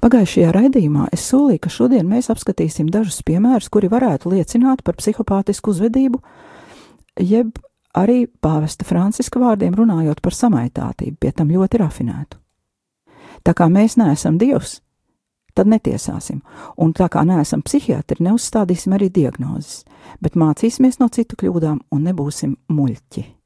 Pagājušajā 0.00 0.52
raidījumā 0.54 1.08
es 1.12 1.26
solīju, 1.28 1.60
ka 1.64 1.72
šodien 1.72 2.08
mēs 2.08 2.30
apskatīsim 2.32 2.88
dažus 2.92 3.20
piemērus, 3.26 3.68
kuri 3.72 3.90
varētu 3.92 4.32
liecināt 4.32 4.84
par 4.86 4.96
psihopātisku 5.00 5.74
uzvedību, 5.74 6.20
jeb 7.20 7.58
arī 7.98 8.26
pāvesta 8.40 8.86
Franciska 8.88 9.40
vārdiem 9.42 9.76
runājot 9.76 10.20
par 10.24 10.36
samaitātību, 10.36 11.16
pie 11.20 11.32
tam 11.32 11.50
ļoti 11.52 11.80
rafinētu. 11.82 12.38
Tā 13.44 13.54
kā 13.56 13.68
mēs 13.72 13.96
neesam 14.00 14.38
dievs, 14.40 14.78
tad 15.56 15.68
netiesāsim, 15.68 16.40
un 16.78 16.94
tā 16.96 17.08
kā 17.12 17.24
neesam 17.26 17.64
psihiatri, 17.66 18.22
neuzstādīsim 18.28 18.94
arī 18.96 19.10
diagnozes, 19.12 19.82
bet 20.22 20.38
mācīsimies 20.38 21.00
no 21.02 21.10
citu 21.12 21.36
kļūdām 21.40 21.82
un 21.90 22.06
nebūsim 22.06 22.54
muļķi. 22.70 23.37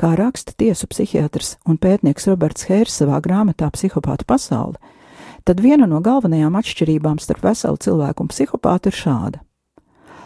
Kā 0.00 0.14
raksta 0.18 0.52
tiesu 0.58 0.88
psihiatrs 0.90 1.54
un 1.70 1.78
pētnieks 1.78 2.26
Roberts 2.30 2.66
Hērs 2.68 3.00
savā 3.00 3.20
grāmatā 3.22 3.70
Psihopāta 3.70 4.26
pasaule, 4.26 4.80
tad 5.46 5.60
viena 5.62 5.86
no 5.86 6.00
galvenajām 6.02 6.56
atšķirībām 6.58 7.20
starp 7.22 7.44
veselu 7.46 7.78
cilvēku 7.78 8.24
un 8.24 8.32
psihopātu 8.32 8.90
ir 8.90 8.98
šāda. 8.98 9.42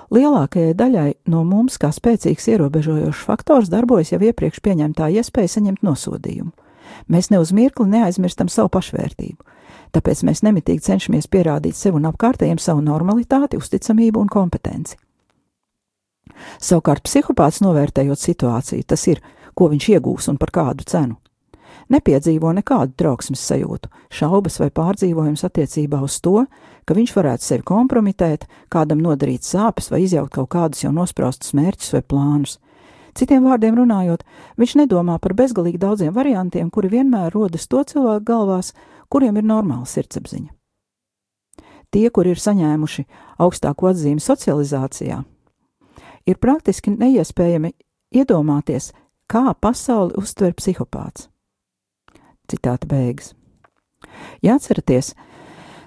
Lielākajai 0.09 0.73
daļai 0.73 1.11
no 1.29 1.43
mums, 1.45 1.77
kā 1.77 1.91
spēcīgs 1.93 2.49
ierobežojošs 2.55 3.27
faktors, 3.29 3.69
darbojas 3.69 4.15
jau 4.15 4.23
iepriekš 4.25 4.63
pieņemtā 4.65 5.11
iespēja 5.21 5.59
saņemt 5.59 5.85
nosodījumu. 5.85 6.55
Mēs 7.13 7.29
ne 7.29 7.43
uz 7.43 7.53
mirkli 7.53 7.85
neaizmirstam 7.93 8.49
savu 8.49 8.73
pašvērtību, 8.73 9.45
tāpēc 9.93 10.23
mēs 10.25 10.41
nemitīgi 10.47 10.87
cenšamies 10.87 11.29
pierādīt 11.29 11.77
sev 11.77 12.01
un 12.01 12.09
apkārtējiem 12.09 12.57
savu 12.57 12.81
normalitāti, 12.87 13.61
uzticamību 13.61 14.25
un 14.25 14.33
kompetenci. 14.33 14.97
Savukārt 16.59 17.07
psihopāts 17.07 17.63
novērtējot 17.65 18.25
situāciju, 18.25 18.87
tas 18.87 19.07
ir, 19.11 19.23
ko 19.55 19.71
viņš 19.73 19.89
iegūs 19.97 20.31
un 20.33 20.39
par 20.41 20.55
kādu 20.55 20.87
cenu 20.89 21.19
nepiedzīvo 21.93 22.53
nekādu 22.59 22.95
trauksmes 23.01 23.43
sajūtu, 23.51 23.91
šaubas 24.13 24.59
vai 24.61 24.69
pārdzīvojums 24.75 25.45
attiecībā 25.49 26.01
uz 26.05 26.19
to, 26.25 26.45
ka 26.85 26.97
viņš 26.97 27.15
varētu 27.17 27.45
sevi 27.45 27.65
kompromitēt, 27.69 28.47
kādam 28.73 29.03
nodarīt 29.05 29.47
sāpes 29.47 29.91
vai 29.93 30.03
izjaukt 30.05 30.35
kaut 30.37 30.51
kādus 30.55 30.85
jau 30.85 30.93
nospraustus 30.95 31.55
mērķus 31.57 31.95
vai 31.97 32.03
plānus. 32.03 32.59
Citiem 33.19 33.49
vārdiem 33.49 33.75
runājot, 33.81 34.23
viņš 34.61 34.77
nedomā 34.83 35.17
par 35.19 35.35
bezgalīgi 35.35 35.81
daudziem 35.83 36.13
variantiem, 36.15 36.69
kuri 36.71 36.93
vienmēr 36.93 37.33
rodas 37.35 37.67
to 37.67 37.83
cilvēku 37.83 38.29
galvās, 38.29 38.75
kuriem 39.11 39.41
ir 39.41 39.49
normāla 39.49 39.89
sirdsapziņa. 39.89 40.53
Tie, 41.89 42.05
kuri 42.13 42.35
ir 42.35 42.41
saņēmuši 42.41 43.07
augstāko 43.41 43.89
atzīmi 43.89 44.21
socializācijā, 44.21 45.23
ir 46.29 46.39
praktiski 46.41 46.93
neiespējami 46.93 47.73
iedomāties, 48.15 48.93
kā 49.29 49.53
pasauli 49.61 50.17
uztver 50.21 50.55
psihopāts. 50.57 51.29
Citāta 52.49 52.89
beigas. 52.89 53.35
Ja 54.43 54.57
atceraties, 54.57 55.13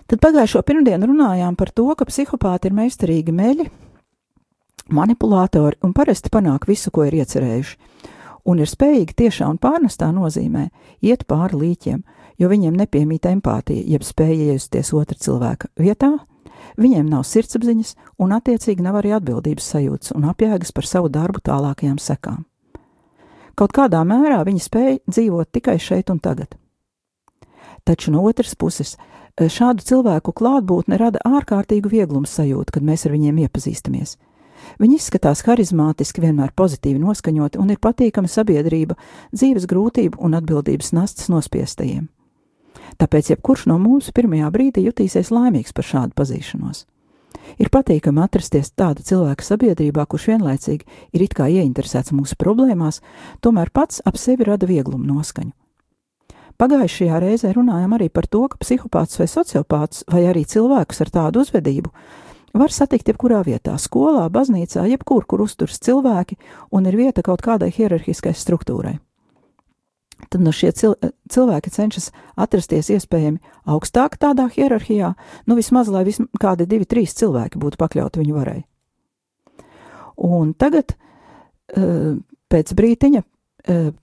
tad 0.10 0.21
pagājušo 0.21 0.62
pirmdienu 0.65 1.10
runājām 1.10 1.58
par 1.58 1.71
to, 1.73 1.88
ka 1.97 2.06
psihopāti 2.06 2.69
ir 2.69 2.77
meistarīgi 2.77 3.34
meļi, 3.34 3.67
manipulatori 4.91 5.80
un 5.86 5.93
parasti 5.97 6.30
panāk 6.34 6.67
visu, 6.69 6.91
ko 6.93 7.08
ir 7.08 7.17
iecerējuši, 7.21 7.77
un 8.51 8.62
ir 8.62 8.69
spējīgi 8.69 9.17
tiešā 9.23 9.47
un 9.49 9.62
pārnestā 9.62 10.12
nozīmē 10.13 10.67
iet 11.06 11.25
pāri 11.30 11.62
līķiem, 11.63 12.04
jo 12.41 12.49
viņiem 12.49 12.77
nepiemīt 12.77 13.30
empātija, 13.30 13.86
jeb 13.95 14.06
spēja 14.06 14.51
iejusties 14.51 14.93
otra 14.97 15.17
cilvēka 15.17 15.71
vietā, 15.80 16.13
viņiem 16.77 17.10
nav 17.10 17.25
sirdsapziņas 17.27 17.95
un 18.21 18.36
attiecīgi 18.38 18.86
nav 18.86 19.01
arī 19.01 19.15
atbildības 19.17 19.67
sajūtas 19.73 20.15
un 20.15 20.29
apjēgas 20.31 20.71
par 20.75 20.88
savu 20.88 21.12
darbu 21.12 21.43
tālākajām 21.43 21.99
sekām. 21.99 22.45
Kaut 23.55 23.73
kādā 23.75 24.01
mērā 24.07 24.41
viņi 24.47 24.63
spēja 24.63 24.97
dzīvot 25.07 25.51
tikai 25.51 25.77
šeit 25.79 26.10
un 26.10 26.19
tagad. 26.23 26.55
Taču 27.84 28.13
no 28.13 28.23
otras 28.29 28.55
puses, 28.55 28.95
šādu 29.38 29.84
cilvēku 29.86 30.34
klātbūtne 30.38 30.99
rada 31.01 31.21
ārkārtīgu 31.25 31.89
vieglumu 31.89 32.29
sajūtu, 32.29 32.73
kad 32.75 32.86
mēs 32.86 33.07
ar 33.07 33.15
viņiem 33.15 33.41
iepazīstamies. 33.47 34.17
Viņi 34.81 34.97
izskatās 34.99 35.41
harizmātiski, 35.47 36.21
vienmēr 36.21 36.53
pozitīvi 36.55 37.01
noskaņoti 37.01 37.60
un 37.62 37.73
ir 37.73 37.81
patīkama 37.81 38.29
sabiedrība 38.29 38.97
dzīves 39.34 39.65
grūtību 39.69 40.21
un 40.21 40.38
atbildības 40.38 40.93
nastas 40.93 41.31
nospiestajiem. 41.34 42.07
Tāpēc 43.01 43.31
jebkurš 43.31 43.63
no 43.71 43.79
mums 43.81 44.11
pirmajā 44.13 44.51
brīdī 44.53 44.83
jutīsies 44.85 45.31
laimīgs 45.33 45.73
par 45.73 45.87
šādu 45.87 46.13
pazīšanos. 46.19 46.83
Ir 47.57 47.71
patīkami 47.73 48.21
atrasties 48.21 48.69
tāda 48.77 49.01
cilvēka 49.01 49.41
sabiedrībā, 49.41 50.05
kurš 50.05 50.27
vienlaicīgi 50.35 50.85
ir 51.17 51.23
it 51.25 51.33
kā 51.33 51.47
ieinteresēts 51.49 52.13
mūsu 52.13 52.37
problēmās, 52.37 53.01
tomēr 53.41 53.73
pats 53.73 54.03
ap 54.05 54.21
sevi 54.21 54.45
rada 54.45 54.69
vieglumu 54.69 55.15
noskaņu. 55.15 55.49
Pagājušajā 56.61 57.19
reizē 57.23 57.55
runājām 57.57 57.97
arī 57.97 58.11
par 58.13 58.29
to, 58.29 58.45
ka 58.51 58.61
psihopāts 58.61 59.17
vai 59.17 59.25
sociopāts 59.31 60.05
vai 60.11 60.27
arī 60.29 60.45
cilvēkus 60.45 61.01
ar 61.01 61.09
tādu 61.09 61.41
uzvedību 61.41 61.89
var 62.53 62.69
satikt 62.69 63.09
jebkurā 63.09 63.41
vietā- 63.47 63.79
skolā, 63.87 64.29
baznīcā, 64.29 64.85
jebkur, 64.93 65.25
kur 65.25 65.41
uzturas 65.41 65.81
cilvēki 65.81 66.37
un 66.71 66.85
ir 66.85 66.99
vieta 66.99 67.23
kaut 67.23 67.41
kādai 67.41 67.73
hierarhiskai 67.73 68.37
struktūrai 68.37 68.99
tad 70.29 70.43
no 70.43 70.53
šie 70.55 70.71
cil 70.77 70.95
cilvēki 71.31 71.71
cenšas 71.73 72.12
atrasties 72.39 72.91
iespējami 72.93 73.39
augstāk 73.65 74.17
tādā 74.21 74.47
hierarhijā, 74.51 75.13
nu 75.47 75.57
vismaz, 75.57 75.89
lai 75.91 76.03
vism 76.07 76.27
kādi 76.41 76.67
divi, 76.69 76.86
trīs 76.86 77.15
cilvēki 77.17 77.62
būtu 77.62 77.79
pakļauti 77.81 78.21
viņu 78.21 78.38
varai. 78.38 78.62
Un 80.21 80.53
tagad, 80.53 80.95
uh, 81.77 82.17
pēc 82.51 82.73
brītiņa, 82.77 83.23
uh, 83.23 83.93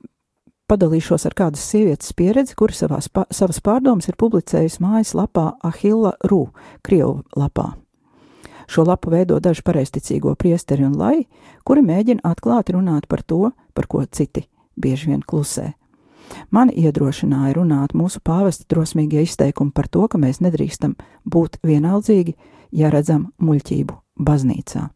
padalīšos 0.68 1.24
ar 1.28 1.36
kādas 1.36 1.64
sievietes 1.64 2.12
pieredzi, 2.16 2.56
kura 2.58 2.76
savās, 2.76 3.08
savas 3.30 3.60
pārdomas 3.64 4.08
ir 4.10 4.18
publicējusi 4.20 4.82
mājas 4.84 5.14
lapā 5.16 5.52
Ahilla 5.64 6.14
Rū, 6.28 6.48
Krievu 6.84 7.22
lapā. 7.38 7.72
Šo 8.68 8.84
lapu 8.84 9.08
veido 9.08 9.38
daži 9.40 9.64
pareisticīgo 9.64 10.34
priesteri 10.36 10.84
un 10.84 10.98
lai, 11.00 11.24
kuri 11.64 11.80
mēģina 11.86 12.20
atklāti 12.28 12.76
runāt 12.76 13.08
par 13.08 13.22
to, 13.24 13.54
par 13.72 13.88
ko 13.88 14.02
citi 14.04 14.44
bieži 14.76 15.14
vien 15.14 15.22
klusē. 15.24 15.72
Mani 16.50 16.74
iedrošināja 16.80 17.56
runāt 17.58 17.94
mūsu 17.96 18.20
pāvesta 18.24 18.64
drosmīgie 18.72 19.22
izteikumi 19.26 19.72
par 19.74 19.88
to, 19.88 20.06
ka 20.08 20.20
mēs 20.20 20.40
nedrīkstam 20.44 20.96
būt 21.28 21.60
vienaldzīgi, 21.66 22.34
ja 22.72 22.90
redzam 22.92 23.28
muļķību 23.40 23.96
baznīcā. 24.24 24.88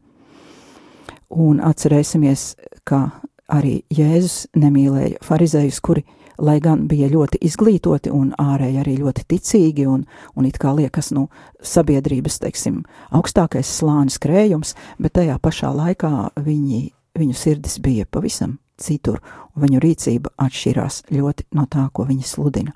Un 1.33 1.61
atcerēsimies, 1.65 2.53
ka 2.85 3.07
arī 3.49 3.81
Jēzus 3.93 4.47
nemīlēja 4.57 5.21
farizējus, 5.25 5.79
kuri, 5.81 6.03
lai 6.37 6.59
gan 6.61 6.87
bija 6.89 7.09
ļoti 7.09 7.41
izglītoti 7.45 8.11
un 8.13 8.33
ārēji 8.41 8.81
arī 8.81 8.97
ļoti 9.01 9.25
ticīgi 9.33 9.87
un, 9.89 10.05
un 10.37 10.49
it 10.49 10.57
kā 10.61 10.73
liekas, 10.77 11.11
nu, 11.13 11.27
sabiedrības, 11.61 12.39
teiksim, 12.43 12.81
augstākais 13.13 13.69
slānis 13.79 14.19
krējums, 14.21 14.75
bet 15.01 15.17
tajā 15.19 15.37
pašā 15.41 15.73
laikā 15.73 16.13
viņi, 16.41 16.83
viņu 17.17 17.37
sirdis 17.37 17.79
bija 17.81 18.09
pavisam 18.09 18.57
citur, 18.81 19.21
un 19.53 19.65
viņu 19.65 19.81
rīcība 19.83 20.33
atšķirās 20.41 21.03
ļoti 21.13 21.47
no 21.57 21.65
tā, 21.69 21.87
ko 21.93 22.07
viņi 22.09 22.27
sludina. 22.27 22.73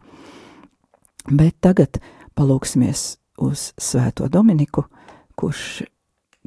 Bet 1.27 1.57
tagad 1.61 1.99
palūksimies 2.37 3.17
uz 3.43 3.71
Svēto 3.77 4.29
Dominiku, 4.31 4.85
kurš 5.37 5.83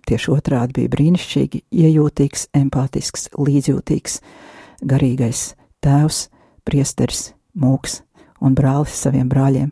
tieši 0.09 0.33
otrādi 0.33 0.81
bija 0.81 0.93
brīnišķīgi, 0.95 1.65
iejūtīgs, 1.71 2.49
empātisks, 2.57 3.29
līdzjūtīgs, 3.37 4.21
garīgais 4.89 5.45
tēvs, 5.85 6.29
priesteris, 6.65 7.31
mūks 7.55 8.01
un 8.41 8.57
brālis 8.57 8.97
saviem 8.97 9.29
brāļiem, 9.31 9.71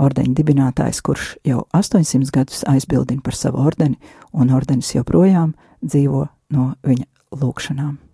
ordeņa 0.00 0.36
dibinātājs, 0.36 1.02
kurš 1.04 1.34
jau 1.46 1.64
800 1.76 2.34
gadus 2.34 2.64
aizbildina 2.68 3.22
par 3.24 3.38
savu 3.38 3.62
ordeni, 3.62 4.00
un 4.32 4.52
ordenis 4.56 4.94
joprojām 4.96 5.54
dzīvo 5.84 6.26
no 6.56 6.70
viņa 6.86 7.06
lūgšanām. 7.40 8.09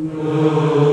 Amen. 0.00 0.89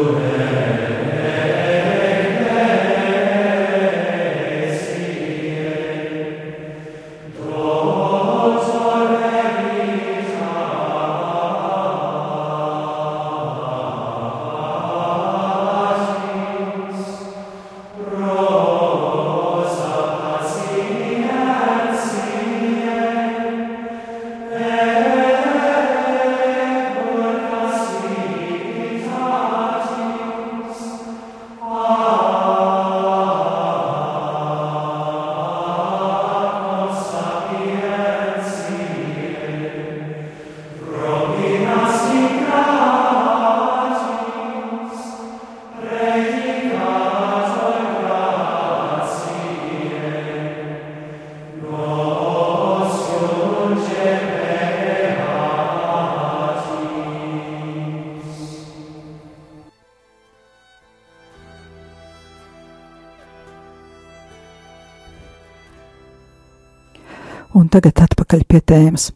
Un 67.57 67.71
tagad 67.73 67.97
atpakaļ 68.03 68.43
pie 68.45 68.59
tēmas. 68.61 69.07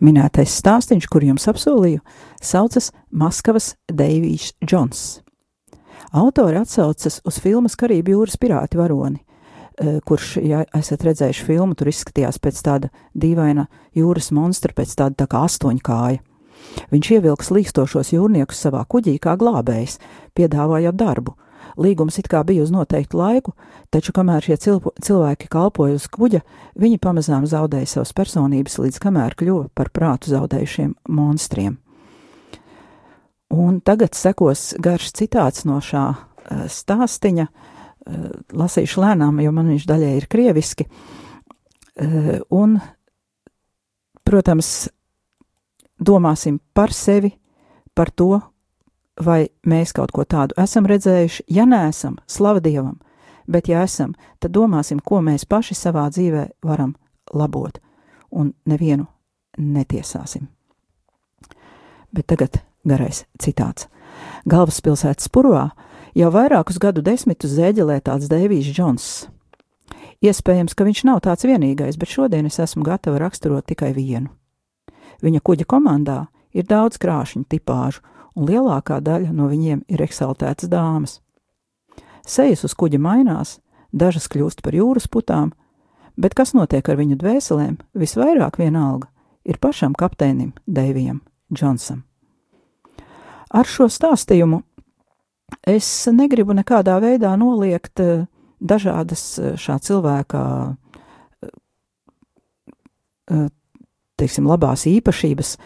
Minētais 0.00 0.54
stāstīns, 0.62 1.04
kur 1.12 1.24
jums 1.26 1.44
apsolīju, 1.50 2.00
saucas 2.40 2.88
Maskavas 3.12 3.74
Deivijs 3.92 4.54
Džons. 4.64 5.20
Autori 6.16 6.56
atsaucas 6.56 7.20
uz 7.28 7.40
filmas 7.44 7.76
Karību 7.76 8.14
jūras 8.14 8.38
pirāti 8.40 8.80
varoni, 8.80 9.20
eh, 9.20 10.00
kurš, 10.08 10.38
ja 10.40 10.64
esat 10.72 11.04
redzējuši 11.04 11.44
filmu, 11.44 11.76
tur 11.76 11.92
izskatījās 11.92 12.40
pēc 12.40 12.62
tāda 12.64 12.88
dīvaina 13.12 13.66
jūras 13.94 14.32
monstra, 14.32 14.72
pēc 14.72 14.96
tāda 14.96 15.14
tā 15.24 15.28
kā 15.28 15.44
astoņkāja. 15.44 16.20
Viņš 16.92 17.10
ievilks 17.12 17.52
līkstošos 17.52 18.14
jūrniekus 18.16 18.56
savā 18.56 18.86
kuģī 18.88 19.18
kā 19.20 19.36
glābējs, 19.36 19.98
piedāvājot 20.32 20.96
darbu. 20.96 21.36
Līgums 21.80 22.18
it 22.20 22.28
kā 22.30 22.42
bija 22.46 22.64
uz 22.64 22.72
noteiktu 22.74 23.18
laiku, 23.18 23.54
taču 23.92 24.12
kamēr 24.16 24.44
šie 24.44 24.58
cilpo, 24.60 24.92
cilvēki 25.02 25.48
kalpoja 25.52 25.96
uz 25.96 26.08
kuģa, 26.12 26.42
viņi 26.78 27.00
pamazām 27.02 27.46
zaudēja 27.48 27.94
savas 27.94 28.12
personības, 28.16 28.78
līdz 28.82 29.00
kamēr 29.02 29.36
kļuva 29.38 29.70
par 29.76 29.92
prātu 29.94 30.32
zaudējušiem 30.34 30.94
monstriem. 31.08 31.78
Un 33.52 33.82
tagad 33.84 34.16
sekos 34.16 34.72
garš 34.80 35.10
citāts 35.18 35.66
no 35.68 35.80
šā 35.84 36.06
uh, 36.12 36.64
stāstiņa. 36.72 37.48
Uh, 38.02 38.30
lasīšu 38.56 39.02
lēnām, 39.02 39.42
jo 39.44 39.52
man 39.54 39.68
viņš 39.74 39.84
daļai 39.88 40.14
ir 40.16 40.28
krieviski. 40.32 40.88
Uh, 41.92 42.40
un, 42.48 42.78
protams, 44.24 44.88
domāsim 46.00 46.58
par 46.74 46.94
sevi, 46.96 47.34
par 47.94 48.10
to, 48.10 48.40
vai 49.20 49.48
mēs 49.66 49.92
kaut 49.92 50.12
ko 50.12 50.24
tādu 50.24 50.56
esam 50.60 50.86
redzējuši. 50.88 51.44
Ja 51.52 51.66
neesam, 51.68 52.16
slava 52.26 52.60
Dievam, 52.60 52.98
bet 53.46 53.68
ja 53.68 53.82
esam, 53.84 54.14
tad 54.40 54.54
domāsim, 54.56 55.00
ko 55.00 55.20
mēs 55.20 55.44
paši 55.44 55.76
savā 55.76 56.08
dzīvē 56.10 56.48
varam 56.64 56.94
labot, 57.34 57.78
un 58.30 58.52
nevienu 58.66 59.06
netiesāsim. 59.58 60.48
Bet 62.12 62.28
tagad 62.28 62.60
garais 62.84 63.24
citāts. 63.40 63.88
Galvaspilsētas 64.48 65.30
purvā 65.32 65.70
jau 66.18 66.28
vairākus 66.32 66.80
gadu 66.80 67.02
desmitus 67.04 67.54
zēģelē 67.56 68.00
tāds 68.04 68.28
Deivijs 68.28 68.72
Džons. 68.72 69.08
Iespējams, 70.22 70.76
ka 70.78 70.84
viņš 70.86 71.02
nav 71.08 71.22
tāds 71.24 71.46
vienīgais, 71.48 71.98
bet 71.98 72.12
šodien 72.12 72.46
es 72.46 72.60
esmu 72.62 72.84
gatava 72.86 73.18
raksturot 73.18 73.66
tikai 73.66 73.90
vienu. 73.96 74.30
Viņa 75.22 75.40
kuģa 75.42 75.66
komandā 75.66 76.18
ir 76.54 76.66
daudz 76.68 77.00
krāšņu 77.02 77.46
tipāžu, 77.50 78.02
un 78.36 78.48
lielākā 78.48 79.00
daļa 79.04 79.32
no 79.34 79.48
viņiem 79.50 79.84
ir 79.88 80.02
eksaltētas 80.04 80.70
dāmas. 80.72 81.20
Sejas 82.26 82.64
uz 82.64 82.74
kuģa 82.78 83.00
mainās, 83.02 83.58
dažas 83.92 84.28
kļūst 84.30 84.62
par 84.62 84.76
jūras 84.76 85.08
putām, 85.10 85.52
bet 86.16 86.34
kas 86.38 86.54
notiek 86.54 86.88
ar 86.88 87.00
viņu 87.00 87.18
dvēselēm, 87.20 87.76
visvairāk 87.98 88.58
vienalga 88.62 89.08
ir 89.44 89.58
pašam 89.58 89.94
kapteinim 89.98 90.52
Deivijam 90.66 91.20
Džonsam. 91.52 92.04
Ar 93.52 93.68
šo 93.68 93.88
stāstījumu 93.92 94.62
es 95.68 95.88
negribu 96.08 96.54
nekādā 96.56 96.96
veidā 97.02 97.34
noliegt 97.36 98.00
eh, 98.00 98.24
dažādas 98.60 99.38
eh, 99.38 99.56
šā 99.60 99.76
cilvēka 99.84 100.42
eh, 103.28 103.48
teiksim, 104.16 104.48
labās 104.48 104.86
īpašības, 104.88 105.56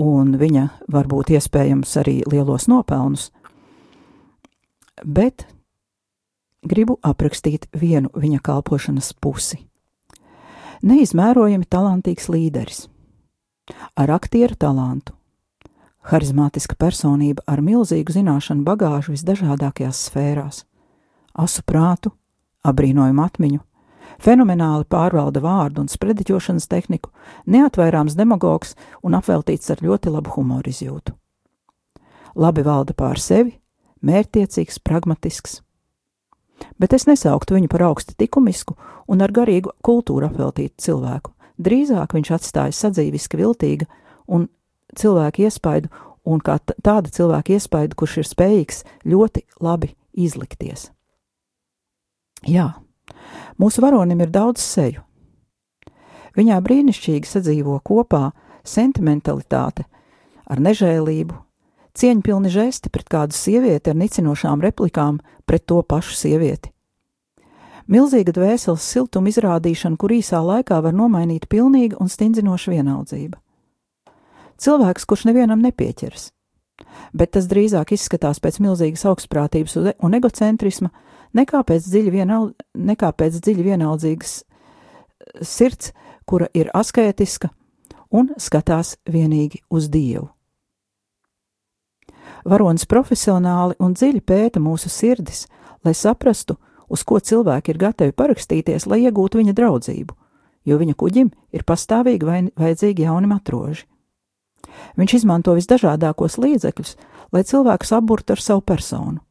un 0.00 0.34
viņa 0.38 0.68
varbūt 0.90 1.34
iespējams 1.36 1.96
arī 2.02 2.20
lielos 2.30 2.66
nopelnus, 2.70 3.30
bet 5.04 5.46
gribu 6.64 6.98
aprakstīt 7.02 7.68
vienu 7.76 8.10
viņa 8.14 8.40
kalpošanas 8.44 9.12
pusi. 9.20 9.60
Neizmērojami 10.84 11.64
talantīgs 11.70 12.28
līderis, 12.28 12.86
ar 13.96 14.10
aktieru 14.12 14.56
talantu, 14.60 15.14
harizmātiska 16.10 16.76
personība 16.76 17.44
ar 17.48 17.62
milzīgu 17.64 18.12
zināšanu 18.12 18.66
bagāžu 18.66 19.14
visdažādākajās 19.14 20.02
sfērās, 20.10 20.64
asu 21.32 21.64
prātu, 21.64 22.12
abrīnojumu 22.64 23.24
atmiņu, 23.24 23.62
Fenomenāli 24.24 24.86
pārvalda 24.88 25.42
vārdu 25.44 25.82
un 25.82 25.90
sprediķošanas 25.92 26.68
tehniku, 26.70 27.10
neatvairāms 27.50 28.16
demagogs 28.16 28.72
un 29.04 29.18
apveltīts 29.18 29.68
ar 29.74 29.82
ļoti 29.84 30.12
labu 30.14 30.32
humoru 30.38 30.72
izjūtu. 30.72 31.12
Labi 32.40 32.64
valda 32.64 32.96
pār 32.96 33.20
sevi, 33.20 33.58
mērķtiecīgs, 34.00 34.80
pragmatisks. 34.80 35.60
Bet 36.80 36.94
es 36.96 37.04
nesauktu 37.10 37.58
viņu 37.58 37.68
par 37.70 37.84
augsti 37.90 38.16
likumisku 38.18 38.78
un 39.10 39.20
ar 39.22 39.34
garīgu 39.34 39.74
kultūru 39.84 40.30
apveltītu 40.30 40.86
cilvēku. 40.86 41.34
Drīzāk 41.60 42.16
viņš 42.16 42.32
atstāja 42.38 42.74
sadzīviski 42.74 43.38
viltīga 43.38 43.86
un 44.26 44.48
cilvēku 44.98 45.44
iespaidu, 45.44 45.90
un 46.24 46.40
kā 46.40 46.56
tāda 46.64 47.12
cilvēka 47.12 47.58
iespaidu, 47.58 47.98
kurš 47.98 48.22
ir 48.22 48.30
spējīgs 48.30 48.82
ļoti 49.04 49.44
labi 49.60 49.92
izlikties. 50.16 50.88
Jā, 52.48 52.72
Mūsu 53.60 53.84
varonim 53.84 54.20
ir 54.24 54.32
daudz 54.34 54.62
seju. 54.62 55.04
Viņā 56.34 56.58
brīnišķīgi 56.64 57.30
sadzīvo 57.30 57.78
kopā 57.86 58.32
sentimentalitāte 58.66 59.84
ar 60.50 60.60
nežēlību, 60.60 61.36
cieņpilni 61.94 62.50
žesti 62.50 62.90
pret 62.90 63.08
kādu 63.10 63.36
sievieti 63.36 63.92
ar 63.92 63.98
nicinošām 64.00 64.64
replikām 64.64 65.20
pret 65.46 65.66
to 65.70 65.80
pašu 65.86 66.16
sievieti. 66.18 66.72
Milzīga 67.84 68.32
dvēseles 68.32 68.80
siltuma 68.80 69.28
izrādīšana, 69.28 69.98
kur 70.00 70.14
īsā 70.16 70.40
laikā 70.40 70.78
var 70.80 70.94
nomainīt 70.96 71.50
pilnīga 71.52 71.98
un 72.00 72.08
stingzinoša 72.08 72.72
vienaldzība. 72.72 73.36
Cilvēks, 74.56 75.04
kurš 75.04 75.26
nevienam 75.28 75.60
nepieķers, 75.60 76.30
bet 77.12 77.34
tas 77.36 77.48
drīzāk 77.50 77.92
izskatās 77.92 78.40
pēc 78.40 78.60
milzīgas 78.64 79.04
augstprātības 79.10 79.76
un 79.76 80.16
egocentrisma, 80.16 80.90
nekā 81.34 81.62
pēc 81.66 81.88
dziļi, 81.90 82.12
vienal, 82.14 82.52
nekā 82.74 83.10
pēc 83.18 83.40
dziļi 83.42 83.66
vienaldzīgas 83.70 84.34
eh, 84.40 84.46
sirds, 85.42 85.92
kura 86.24 86.48
ir 86.56 86.70
asketiska 86.74 87.50
un 88.14 88.30
skatās 88.40 88.96
vienīgi 89.10 89.60
uz 89.70 89.90
Dievu. 89.92 90.30
Varonis 92.44 92.84
profesionāli 92.88 93.76
un 93.80 93.94
dziļi 93.96 94.20
pēta 94.20 94.60
mūsu 94.60 94.90
sirdis, 94.92 95.46
lai 95.84 95.94
saprastu, 95.96 96.56
uz 96.88 97.04
ko 97.04 97.18
cilvēki 97.20 97.72
ir 97.72 97.80
gatavi 97.80 98.12
parakstīties, 98.16 98.86
lai 98.88 99.02
iegūtu 99.04 99.40
viņa 99.40 99.56
draudzību, 99.56 100.16
jo 100.68 100.78
viņa 100.80 100.96
kuģim 101.00 101.32
ir 101.56 101.64
pastāvīgi 101.64 102.52
vajadzīgi 102.56 103.08
jauni 103.08 103.30
matroži. 103.32 103.86
Viņš 104.96 105.16
izmanto 105.20 105.54
visdažādākos 105.56 106.36
līdzekļus, 106.40 106.96
lai 107.32 107.44
cilvēkus 107.44 107.92
apburtu 107.96 108.36
ar 108.36 108.44
savu 108.44 108.64
personu 108.64 109.23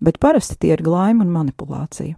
bet 0.00 0.20
parasti 0.20 0.56
tie 0.60 0.74
ir 0.74 0.82
glaimi 0.82 1.24
un 1.24 1.32
manipulācija. 1.34 2.16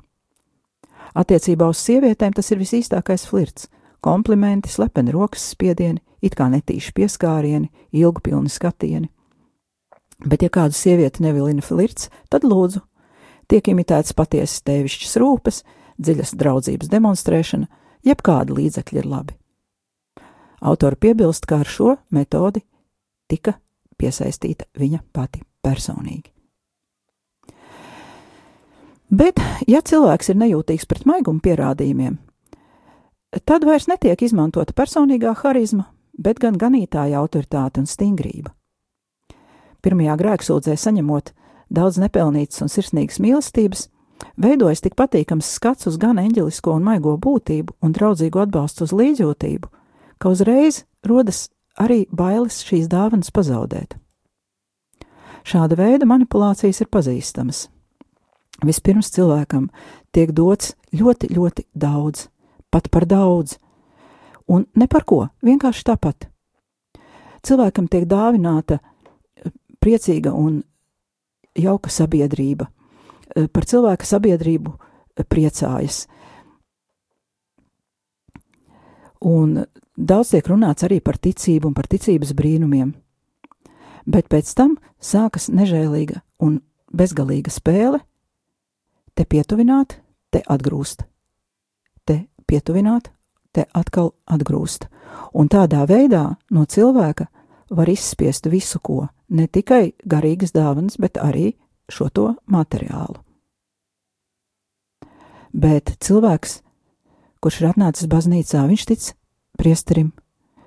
Attiecībā 1.16 1.68
uz 1.72 1.80
sievietēm 1.80 2.34
tas 2.36 2.50
ir 2.52 2.60
visīstākais 2.60 3.26
flirts- 3.28 3.68
komplimenti, 4.06 4.68
slepeni 4.68 5.12
rokas 5.12 5.54
spiedieni, 5.54 6.00
it 6.20 6.34
kā 6.34 6.50
netīši 6.50 6.92
pieskārieni, 6.92 7.70
ilgu 7.92 8.20
pilni 8.20 8.48
skatieni. 8.48 9.08
Bet, 10.26 10.42
ja 10.42 10.48
kādu 10.48 10.72
sievieti 10.72 11.20
nevilina 11.20 11.62
flirts, 11.62 12.08
tad 12.30 12.42
lūdzu, 12.42 12.80
tiek 13.48 13.64
imitēts 13.68 14.14
patiesas 14.16 14.62
tēvišķas 14.62 15.16
rūpes, 15.20 15.62
dziļas 16.00 16.34
draudzības 16.34 16.88
demonstrēšana, 16.88 17.66
jebkāda 18.04 18.56
līdzekļa 18.56 18.98
ir 19.02 19.06
labi. 19.06 19.36
Autori 20.60 20.96
piebilst, 20.96 21.46
ka 21.46 21.60
ar 21.60 21.68
šo 21.68 21.96
metodi 22.10 22.62
tika 23.28 23.58
piesaistīta 24.00 24.64
viņa 24.78 25.02
pati 25.12 25.42
personīgi. 25.62 26.35
Bet, 29.10 29.38
ja 29.70 29.82
cilvēks 29.86 30.32
ir 30.32 30.38
nejūtīgs 30.40 30.86
pret 30.90 31.04
maiguma 31.06 31.38
pierādījumiem, 31.42 32.16
tad 33.46 33.66
vairs 33.66 33.86
netiek 33.86 34.22
izmantota 34.26 34.74
personīgā 34.74 35.36
harizma, 35.44 35.86
bet 36.18 36.40
gan 36.42 36.56
ganītāja 36.58 37.20
autoritāte 37.20 37.82
un 37.82 37.86
stingrība. 37.86 38.50
Pirmajā 39.84 40.16
grēksūdzē 40.18 40.74
saņemot 40.74 41.30
daudz 41.70 42.00
nepelnītas 42.02 42.64
un 42.64 42.72
sirsnīgas 42.72 43.20
mīlestības, 43.22 43.84
veidojas 44.42 44.82
tik 44.82 44.96
patīkams 44.98 45.52
skats 45.54 45.86
uz 45.86 46.00
gan 46.02 46.18
eņģelisko 46.18 46.74
un 46.74 46.88
maigo 46.88 47.14
būtību 47.14 47.76
un 47.86 47.94
draudzīgu 47.94 48.42
atbalstu 48.42 48.88
uz 48.88 48.96
līdzjūtību, 48.96 49.70
ka 50.18 50.34
uzreiz 50.34 50.82
rodas 51.06 51.46
arī 51.78 52.08
bailes 52.10 52.58
šīs 52.66 52.90
dāvanas 52.90 53.30
pazaudēt. 53.30 53.94
Šāda 55.46 55.78
veida 55.78 56.10
manipulācijas 56.10 56.82
ir 56.82 56.90
pazīstamas. 56.90 57.68
Vispirms 58.64 59.10
cilvēkam 59.12 59.68
tiek 60.16 60.32
dots 60.32 60.74
ļoti, 60.96 61.28
ļoti 61.36 61.66
daudz, 61.76 62.28
pat 62.72 62.88
par 62.90 63.04
daudz, 63.08 63.58
un 64.48 64.64
ne 64.74 64.86
par 64.88 65.04
ko, 65.04 65.26
vienkārši 65.44 65.84
tāpat. 65.90 66.28
Cilvēkam 67.46 67.88
tiek 67.90 68.06
dāvināta 68.08 68.78
eh, 68.80 69.52
priecīga 69.80 70.32
un 70.32 70.62
jauka 71.56 71.92
sabiedrība. 71.92 72.68
Eh, 73.36 73.46
par 73.52 73.68
cilvēka 73.68 74.08
sabiedrību 74.08 74.72
eh, 74.72 75.24
priecājas. 75.28 76.06
Un 79.26 79.64
daudz 79.96 80.32
tiek 80.32 80.48
runāts 80.48 80.86
arī 80.86 81.00
par 81.04 81.18
ticību 81.20 81.70
un 81.70 81.76
par 81.76 81.88
ticības 81.90 82.32
brīnumiem. 82.36 82.94
Bet 84.06 84.28
pēc 84.30 84.52
tam 84.54 84.76
sākas 85.02 85.50
nežēlīga 85.50 86.22
un 86.40 86.60
bezgalīga 86.94 87.50
spēle 87.50 88.00
te 89.16 89.24
pietuvināt, 89.24 89.98
te 90.30 90.42
atgrūst, 90.46 91.06
te 92.04 92.26
pietuvināt, 92.46 93.10
te 93.52 93.66
atkal 93.72 94.12
atgrūst. 94.28 94.86
Un 95.32 95.48
tādā 95.48 95.86
veidā 95.88 96.36
no 96.52 96.66
cilvēka 96.68 97.28
var 97.70 97.88
izspiest 97.88 98.46
visu, 98.52 98.78
ko 98.78 99.06
ne 99.32 99.46
tikai 99.48 99.96
garīgas 100.04 100.52
dāvanas, 100.54 100.98
bet 101.00 101.18
arī 101.18 101.54
šo 101.88 102.10
to 102.12 102.26
materiālu. 102.52 103.22
Bet 105.56 105.96
cilvēks, 106.04 106.60
kurš 107.40 107.62
ir 107.62 107.70
atnācis 107.70 108.10
baznīcā, 108.12 108.66
viņš 108.68 108.84
tic 108.90 109.08
priesterim, 109.56 110.12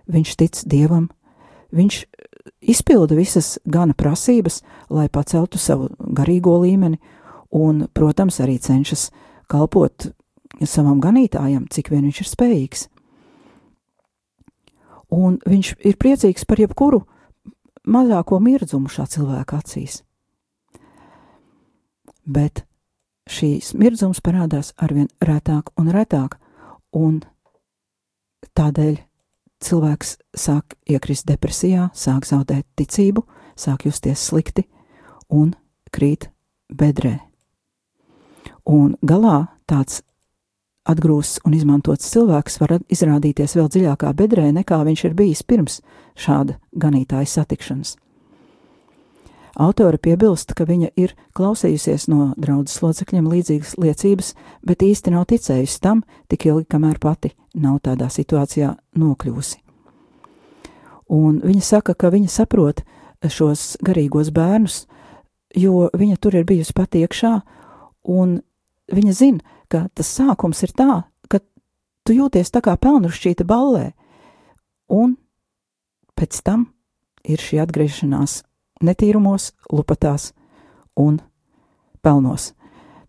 viņš 0.10 0.36
tic 0.40 0.62
dievam, 0.66 1.12
viņš 1.76 2.00
izpilda 2.74 3.16
visas 3.20 3.60
gana 3.70 3.94
prasības, 3.94 4.64
lai 4.90 5.06
paceltu 5.14 5.62
savu 5.62 5.92
garīgo 6.00 6.56
līmeni, 6.64 6.98
un, 7.56 7.88
protams, 7.94 8.40
arī 8.44 8.60
cenšas 8.62 9.10
kalpot 9.50 10.12
savam 10.66 11.00
ganītājam, 11.02 11.68
cik 11.72 11.92
vien 11.94 12.06
viņš 12.08 12.22
ir 12.22 12.30
spējīgs. 12.30 12.88
Un 15.10 15.40
viņš 15.42 15.74
ir 15.90 15.98
priecīgs 15.98 16.46
par 16.46 16.62
jebkuru 16.62 17.02
mazāko 17.90 18.40
mirdzumu 18.44 18.92
šā 18.92 19.08
cilvēka 19.10 19.62
acīs. 19.64 20.04
Bet 22.30 22.66
šīs 23.30 23.74
mirdzums 23.78 24.22
parādās 24.22 24.74
arvien 24.78 25.10
retāk 25.26 25.72
un 25.80 25.90
retāk, 25.94 26.38
un 26.94 27.22
tādēļ 28.58 29.00
cilvēks 29.64 30.18
sāk 30.38 30.78
iekrist 30.90 31.28
depresijā, 31.30 31.90
sāk 31.94 32.30
zaudēt 32.30 32.68
ticību, 32.78 33.26
sāk 33.58 33.88
justies 33.90 34.30
slikti 34.30 34.68
un 35.30 35.56
krīt 35.92 36.30
bedrē. 36.70 37.29
Un 38.69 38.93
galā 39.01 39.47
tāds 39.65 40.03
atgrūsts 40.89 41.41
un 41.45 41.55
izmantots 41.58 42.12
cilvēks 42.13 42.60
var 42.62 42.77
izrādīties 42.89 43.55
vēl 43.58 43.69
dziļākā 43.73 44.12
bedrē, 44.17 44.49
nekā 44.53 44.77
viņš 44.86 45.05
ir 45.10 45.15
bijis 45.17 45.41
pirms 45.43 45.79
šāda 46.19 46.60
ganītāja 46.77 47.29
satikšanas. 47.29 47.95
Autore 49.60 49.97
piebilst, 49.97 50.53
ka 50.55 50.63
viņa 50.63 50.91
ir 50.95 51.15
klausījusies 51.36 52.05
no 52.08 52.29
draudzes 52.39 52.79
locekļiem 52.84 53.25
līdzīgas 53.27 53.73
liecības, 53.82 54.29
bet 54.63 54.86
īsti 54.86 55.12
nav 55.12 55.25
ticējusi 55.34 55.82
tam 55.84 56.03
tik 56.32 56.45
ilgi, 56.47 56.69
kamēr 56.69 56.99
pati 57.01 57.34
nav 57.60 57.82
tādā 57.84 58.08
situācijā 58.13 58.75
nokļuvusi. 58.95 59.58
Un 61.10 61.41
viņa 61.41 61.65
saka, 61.65 61.97
ka 61.97 62.13
viņa 62.13 62.29
saprot 62.32 62.84
šos 63.25 63.79
garīgos 63.84 64.29
bērnus, 64.32 64.86
jo 65.58 65.89
viņa 65.97 66.19
tur 66.21 66.38
ir 66.38 66.45
bijusi 66.47 66.75
pati 66.77 67.01
iekšā, 67.03 67.34
un 68.15 68.39
viņa 68.93 69.13
zina, 69.15 69.56
ka 69.69 69.88
tas 69.93 70.10
sākums 70.17 70.63
ir 70.65 70.73
tā, 70.75 71.04
ka 71.30 71.39
tu 72.04 72.15
jūties 72.17 72.52
tā 72.54 72.62
kā 72.65 72.75
pelnušķīta 72.78 73.45
ballē, 73.47 73.91
un 74.89 75.15
pēc 76.17 76.41
tam 76.43 76.67
ir 77.23 77.41
šī 77.41 77.62
atgriešanās 77.63 78.41
netīrumos, 78.86 79.52
lupatās 79.71 80.32
un 80.99 81.19
pelnos, 82.02 82.54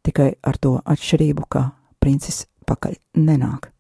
tikai 0.07 0.35
ar 0.43 0.59
to 0.59 0.79
atšķirību, 0.85 1.47
ka 1.49 1.71
princis 2.03 2.45
pakaļ 2.67 2.97
nenāk. 3.19 3.71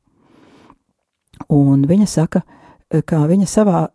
Un 1.50 1.86
viņa 1.88 2.06
saka, 2.10 2.42
ka 3.06 3.24
viņa 3.26 3.48
savā 3.48 3.88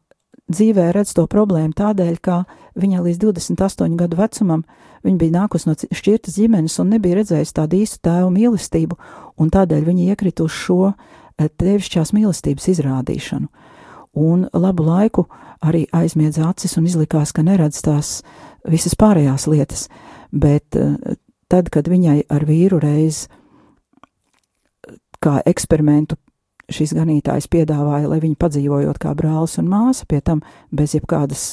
dzīvē 0.52 0.92
redz 0.94 1.14
to 1.18 1.26
problēmu 1.30 1.74
tādēļ, 1.78 2.18
ka 2.22 2.44
viņa 2.78 3.04
līdz 3.06 3.22
28 3.24 3.98
gadu 4.00 4.20
vecumam 4.20 4.66
viņa 5.06 5.22
bija 5.22 5.36
nākus 5.40 5.68
no 5.68 5.76
šķirtas 5.76 6.38
ģimenes 6.40 6.78
un 6.82 6.92
nebija 6.94 7.20
redzējusi 7.20 7.56
tādu 7.56 7.80
īstu 7.82 8.02
tēvu 8.08 8.32
mīlestību, 8.34 8.98
un 9.42 9.54
tādēļ 9.54 9.86
viņa 9.86 10.10
iekrita 10.14 10.46
uz 10.46 10.54
šo 10.54 10.80
eh, 10.92 11.50
tevišķās 11.50 12.14
mīlestības 12.16 12.70
izrādīšanu. 12.74 13.50
Un 14.16 14.46
labu 14.54 14.86
laiku 14.88 15.26
arī 15.66 15.86
aizmiedza 15.94 16.48
acis 16.50 16.78
un 16.80 16.88
izlikās, 16.88 17.34
ka 17.36 17.44
neredz 17.44 17.82
tās 17.84 18.22
visas 18.66 18.96
pārējās 18.96 19.48
lietas, 19.52 19.88
bet 20.32 20.78
eh, 20.80 21.18
tad, 21.52 21.70
kad 21.74 21.90
viņai 21.90 22.24
ar 22.30 22.46
vīru 22.48 22.82
reiz 22.82 23.26
kā 25.22 25.40
eksperimentu 25.46 26.18
šis 26.72 26.96
ganītājs 26.98 27.48
piedāvāja, 27.52 28.10
lai 28.10 28.20
viņi 28.24 28.38
padzīvojot 28.42 29.00
kā 29.02 29.14
brālis 29.18 29.58
un 29.62 29.70
māsa, 29.70 30.08
pie 30.10 30.22
tam 30.26 30.42
bez 30.74 30.96
jebkādas 30.98 31.46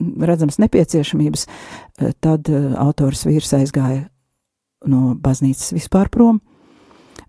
redzamas 0.00 0.58
nepieciešamības, 0.58 1.46
eh, 1.46 2.12
tad 2.20 2.48
eh, 2.48 2.72
autors 2.76 3.26
vīrs 3.26 3.52
aizgāja 3.56 4.08
no 4.88 5.14
baznīcas 5.14 5.74
vispār 5.76 6.08
prom, 6.08 6.40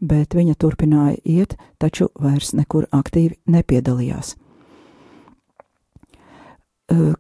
bet 0.02 0.36
viņa 0.36 0.56
turpināja 0.56 1.18
iet, 1.26 1.58
taču 1.78 2.10
vairs 2.20 2.54
nekur 2.54 2.88
aktīvi 2.92 3.38
nepiedalījās. 3.48 4.36
Eh, 6.92 7.14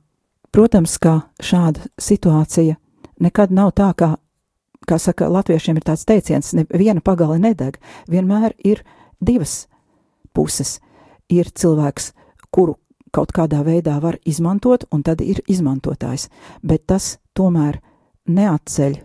protams, 0.51 0.97
ka 0.97 1.21
šāda 1.39 1.87
situācija 1.99 2.75
nekad 3.19 3.51
nav 3.51 3.71
tā, 3.75 3.91
kā, 3.93 4.15
kā 4.87 4.99
saka, 4.99 5.29
latviešiem 5.29 5.77
ir 5.77 5.85
tāds 5.87 6.05
teiciens, 6.05 6.53
neviena 6.53 7.01
pagale 7.01 7.39
nedeg, 7.39 7.77
vienmēr 8.09 8.55
ir 8.63 8.83
divas 9.21 9.67
puses 10.33 10.79
ir 11.29 11.49
cilvēks, 11.49 12.11
kuru 12.51 12.77
kaut 13.11 13.31
kādā 13.35 13.61
veidā 13.67 13.99
var 14.01 14.17
izmantot, 14.25 14.85
un 14.91 15.03
tad 15.03 15.21
ir 15.21 15.41
izmantotājs, 15.47 16.29
bet 16.63 16.87
tas 16.87 17.17
tomēr 17.35 17.81
neatceļ 18.31 18.99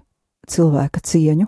cilvēka 0.46 1.02
cieņu, 1.02 1.46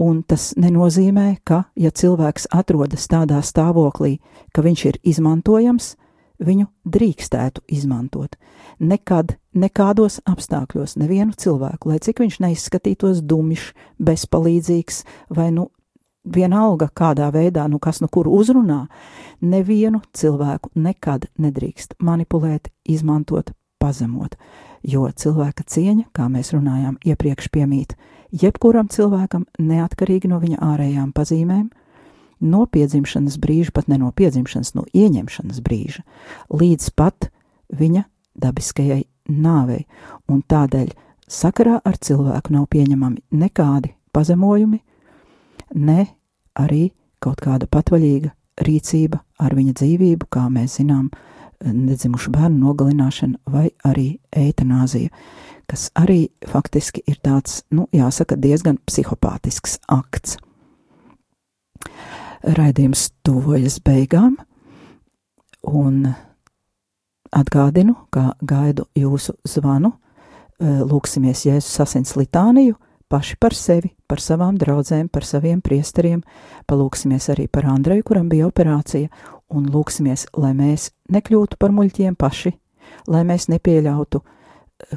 un 0.00 0.22
tas 0.22 0.52
nenozīmē, 0.56 1.40
ka, 1.44 1.64
ja 1.76 1.90
cilvēks 1.90 2.48
atrodas 2.54 3.08
tādā 3.10 3.40
stāvoklī, 3.44 4.18
ka 4.54 4.62
viņš 4.64 4.84
ir 4.88 5.00
izmantojams, 5.02 5.94
viņu 6.40 6.70
drīkstētu 6.88 7.66
izmantot. 7.68 8.38
Nekad, 8.80 9.36
nekādos 9.52 10.20
apstākļos, 10.28 10.96
nevienu 11.00 11.36
cilvēku, 11.36 11.90
lai 11.90 12.00
cik 12.00 12.22
viņš 12.22 12.40
neizskatītos 12.40 13.20
dumjš, 13.28 13.72
bezpalīdzīgs 14.00 15.02
vai 15.36 15.50
nu 15.52 15.68
vienalga 16.24 16.90
kādā 16.94 17.30
veidā, 17.32 17.66
nu 17.68 17.78
kas 17.78 18.00
nu 18.00 18.08
kur 18.08 18.28
uzrunā, 18.28 18.86
nevienu 19.40 20.02
cilvēku 20.12 20.70
nekad 20.74 21.26
nedrīkst 21.38 21.96
manipulēt, 22.00 22.70
izmantot, 22.84 23.52
pazemot, 23.80 24.36
jo 24.82 25.08
cilvēka 25.08 25.64
cieņa, 25.64 26.10
kā 26.12 26.28
mēs 26.28 26.52
runājām 26.52 26.98
iepriekš 27.04 27.48
piemīt, 27.52 27.96
jebkuram 28.30 28.90
cilvēkam 28.92 29.46
neatkarīgi 29.58 30.28
no 30.28 30.40
viņa 30.42 30.60
ārējām 30.60 31.12
pazīmēm, 31.16 31.70
no 32.40 32.64
piedzimšanas 32.66 33.38
brīža, 33.40 33.72
pat 33.74 33.88
ne 33.88 34.00
no 34.00 34.12
piedzimšanas, 34.16 34.74
no 34.76 34.84
ieņemšanas 34.92 35.60
brīža, 35.64 36.04
līdz 36.52 36.92
pat 36.96 37.30
viņa 37.72 38.04
dabiskajai 38.40 39.04
nāvei, 39.30 39.86
un 40.28 40.42
tādēļ 40.42 40.92
sakarā 41.30 41.80
ar 41.84 41.96
cilvēku 41.96 42.52
nav 42.52 42.68
pieņemami 42.72 43.40
nekādi 43.40 43.94
pazemojumi, 44.12 44.80
ne 45.74 46.06
arī 46.58 46.90
kaut 47.20 47.40
kāda 47.44 47.68
patvaļīga 47.70 48.30
rīcība 48.64 49.20
ar 49.40 49.54
viņa 49.56 49.74
dzīvību, 49.80 50.28
kā 50.32 50.46
mēs 50.52 50.78
zinām, 50.80 51.10
nedzimušu 51.60 52.32
bērnu 52.32 52.58
nogalināšana 52.64 53.52
vai 53.52 53.68
arī 53.84 54.14
eitanāzija, 54.36 55.10
kas 55.68 55.90
arī 55.98 56.30
faktiski 56.48 57.02
ir 57.06 57.20
tāds, 57.24 57.62
nu, 57.70 57.86
jāsaka, 57.92 58.36
diezgan 58.40 58.80
psihopātisks 58.88 59.78
akts. 59.88 60.38
Raidījums 62.40 63.10
tuvojas 63.26 63.78
beigām, 63.84 64.38
un 65.68 66.08
atgādinu, 67.36 67.94
ka 68.10 68.32
gaidu 68.40 68.88
jūsu 68.96 69.36
zvanu, 69.48 69.92
lūksimies 70.60 71.44
Jēzus 71.46 71.80
asins 71.84 72.16
litāniju, 72.16 72.76
paši 73.10 73.36
par 73.42 73.54
sevi, 73.56 73.90
par 74.06 74.22
savām 74.22 74.58
draudzēm, 74.60 75.08
par 75.10 75.26
saviem 75.26 75.60
priesteriem, 75.64 76.22
palūksimies 76.70 77.30
arī 77.34 77.48
par 77.50 77.66
Andreju, 77.70 78.06
kuram 78.06 78.28
bija 78.30 78.48
operācija, 78.48 79.10
un 79.50 79.66
lūksimies, 79.70 80.28
lai 80.38 80.52
mēs 80.54 80.90
nekļūtu 81.10 81.58
par 81.58 81.74
muļķiem 81.74 82.16
paši, 82.18 82.52
lai 83.10 83.24
mēs 83.26 83.48
nepieļautu, 83.50 84.22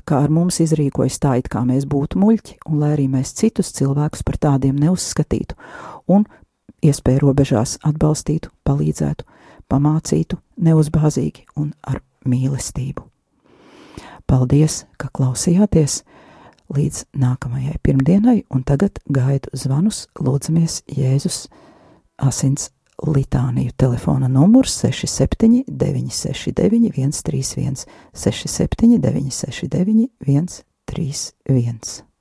kā 0.08 0.22
ar 0.26 0.32
mums 0.34 0.62
izrīkojas 0.64 1.20
tā, 1.20 1.36
it 1.42 1.50
kā 1.52 1.64
mēs 1.68 1.88
būtu 1.90 2.22
muļķi, 2.22 2.60
un 2.70 2.80
lai 2.84 2.94
arī 2.96 3.10
mēs 3.12 3.34
citus 3.40 3.74
cilvēkus 3.76 4.24
par 4.28 4.38
tādiem 4.46 4.78
neuzskatītu, 4.80 5.58
un 6.14 6.28
iespēju 6.84 7.26
robežās 7.26 7.80
atbalstītu, 7.84 8.52
palīdzētu, 8.68 9.26
pamācītu 9.72 10.38
neuzbāzīgi 10.64 11.48
un 11.60 11.74
ar 11.82 12.04
mīlestību. 12.30 13.10
Paldies, 14.30 14.84
ka 14.98 15.10
klausījāties! 15.12 16.04
Līdz 16.74 17.04
nākamajai 17.20 17.76
pirmdienai, 17.84 18.44
un 18.54 18.64
tagad 18.64 19.02
gaidu 19.12 19.52
zvanus, 19.58 20.06
lūdzamies 20.20 20.82
Jēzus 20.88 21.48
asins 22.22 22.70
litāniju. 23.04 23.74
Telefona 23.78 24.30
numurs 24.32 24.78
67 24.84 25.66
969 25.68 26.94
131 26.94 27.86
67 28.14 28.98
969 29.02 30.10
131. 30.24 32.13